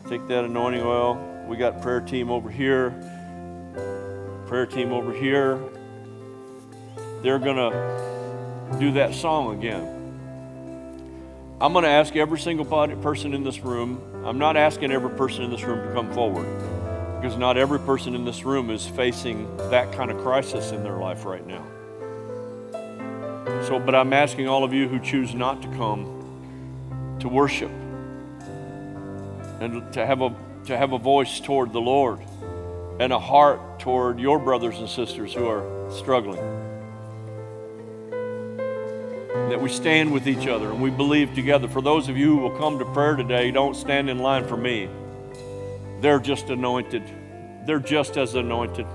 Take 0.09 0.27
that 0.27 0.43
anointing 0.43 0.81
oil. 0.81 1.45
We 1.47 1.57
got 1.57 1.79
prayer 1.79 2.01
team 2.01 2.31
over 2.31 2.49
here. 2.49 2.89
Prayer 4.47 4.65
team 4.65 4.91
over 4.91 5.13
here. 5.13 5.59
They're 7.21 7.37
going 7.37 7.57
to 7.57 8.77
do 8.79 8.93
that 8.93 9.13
song 9.13 9.55
again. 9.55 9.83
I'm 11.61 11.71
going 11.71 11.83
to 11.83 11.89
ask 11.89 12.15
every 12.15 12.39
single 12.39 12.65
person 12.65 13.35
in 13.35 13.43
this 13.43 13.59
room. 13.59 14.01
I'm 14.25 14.39
not 14.39 14.57
asking 14.57 14.91
every 14.91 15.11
person 15.11 15.43
in 15.43 15.51
this 15.51 15.61
room 15.61 15.87
to 15.87 15.93
come 15.93 16.11
forward 16.13 16.47
because 17.21 17.37
not 17.37 17.57
every 17.57 17.79
person 17.79 18.15
in 18.15 18.25
this 18.25 18.43
room 18.43 18.71
is 18.71 18.87
facing 18.87 19.55
that 19.69 19.91
kind 19.91 20.09
of 20.09 20.17
crisis 20.17 20.71
in 20.71 20.81
their 20.81 20.97
life 20.97 21.23
right 21.23 21.45
now. 21.45 21.63
So, 23.67 23.79
but 23.79 23.93
I'm 23.95 24.13
asking 24.13 24.47
all 24.47 24.63
of 24.63 24.71
you 24.71 24.87
who 24.87 24.97
choose 24.97 25.35
not 25.35 25.61
to 25.61 25.67
come 25.75 27.17
to 27.19 27.27
worship 27.27 27.69
and 29.59 29.91
to 29.91 30.05
have 30.05 30.21
a, 30.21 30.33
to 30.67 30.77
have 30.77 30.93
a 30.93 30.97
voice 30.97 31.41
toward 31.41 31.73
the 31.73 31.81
Lord 31.81 32.21
and 33.01 33.11
a 33.11 33.19
heart 33.19 33.79
toward 33.79 34.21
your 34.21 34.39
brothers 34.39 34.77
and 34.79 34.87
sisters 34.87 35.33
who 35.33 35.45
are 35.47 35.91
struggling. 35.91 36.39
That 39.49 39.59
we 39.59 39.67
stand 39.67 40.13
with 40.13 40.29
each 40.29 40.47
other 40.47 40.71
and 40.71 40.81
we 40.81 40.89
believe 40.89 41.35
together. 41.35 41.67
For 41.67 41.81
those 41.81 42.07
of 42.07 42.15
you 42.15 42.37
who 42.37 42.43
will 42.43 42.57
come 42.57 42.79
to 42.79 42.85
prayer 42.85 43.17
today, 43.17 43.51
don't 43.51 43.75
stand 43.75 44.09
in 44.09 44.19
line 44.19 44.47
for 44.47 44.55
me. 44.55 44.87
They're 45.99 46.21
just 46.21 46.49
anointed. 46.49 47.03
They're 47.65 47.79
just 47.79 48.15
as 48.15 48.33
anointed 48.33 48.87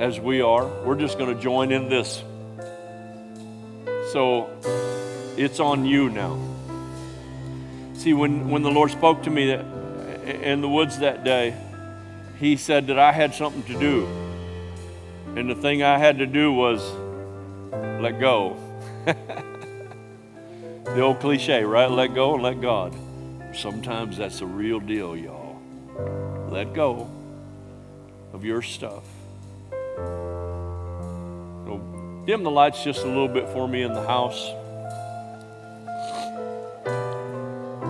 as 0.00 0.18
we 0.18 0.40
are. 0.40 0.66
We're 0.84 0.98
just 0.98 1.18
going 1.18 1.32
to 1.32 1.40
join 1.40 1.70
in 1.70 1.88
this. 1.88 2.24
So 4.12 4.50
it's 5.36 5.60
on 5.60 5.84
you 5.84 6.10
now. 6.10 6.36
See, 7.94 8.12
when, 8.12 8.50
when 8.50 8.62
the 8.62 8.70
Lord 8.70 8.90
spoke 8.90 9.22
to 9.22 9.30
me 9.30 9.46
that, 9.52 9.64
in 10.42 10.60
the 10.62 10.68
woods 10.68 10.98
that 10.98 11.22
day, 11.22 11.54
He 12.40 12.56
said 12.56 12.88
that 12.88 12.98
I 12.98 13.12
had 13.12 13.34
something 13.34 13.62
to 13.72 13.78
do. 13.78 14.06
And 15.36 15.48
the 15.48 15.54
thing 15.54 15.84
I 15.84 15.96
had 15.96 16.18
to 16.18 16.26
do 16.26 16.52
was 16.52 16.82
let 18.02 18.18
go. 18.18 18.56
the 19.04 21.00
old 21.00 21.20
cliche, 21.20 21.62
right? 21.62 21.88
Let 21.88 22.12
go 22.12 22.34
and 22.34 22.42
let 22.42 22.60
God. 22.60 22.92
Sometimes 23.54 24.16
that's 24.16 24.40
a 24.40 24.46
real 24.46 24.80
deal, 24.80 25.16
y'all. 25.16 25.60
Let 26.50 26.74
go 26.74 27.08
of 28.32 28.44
your 28.44 28.62
stuff. 28.62 29.04
Dim 32.30 32.44
the 32.44 32.50
lights 32.52 32.84
just 32.84 33.02
a 33.02 33.08
little 33.08 33.26
bit 33.26 33.48
for 33.48 33.66
me 33.66 33.82
in 33.82 33.92
the 33.92 34.06
house. 34.06 34.52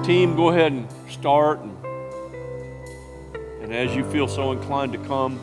Team, 0.02 0.34
go 0.34 0.48
ahead 0.48 0.72
and 0.72 0.88
start. 1.10 1.60
And, 1.60 1.76
and 3.62 3.74
as 3.74 3.94
you 3.94 4.02
feel 4.10 4.26
so 4.26 4.52
inclined 4.52 4.94
to 4.94 4.98
come, 5.00 5.38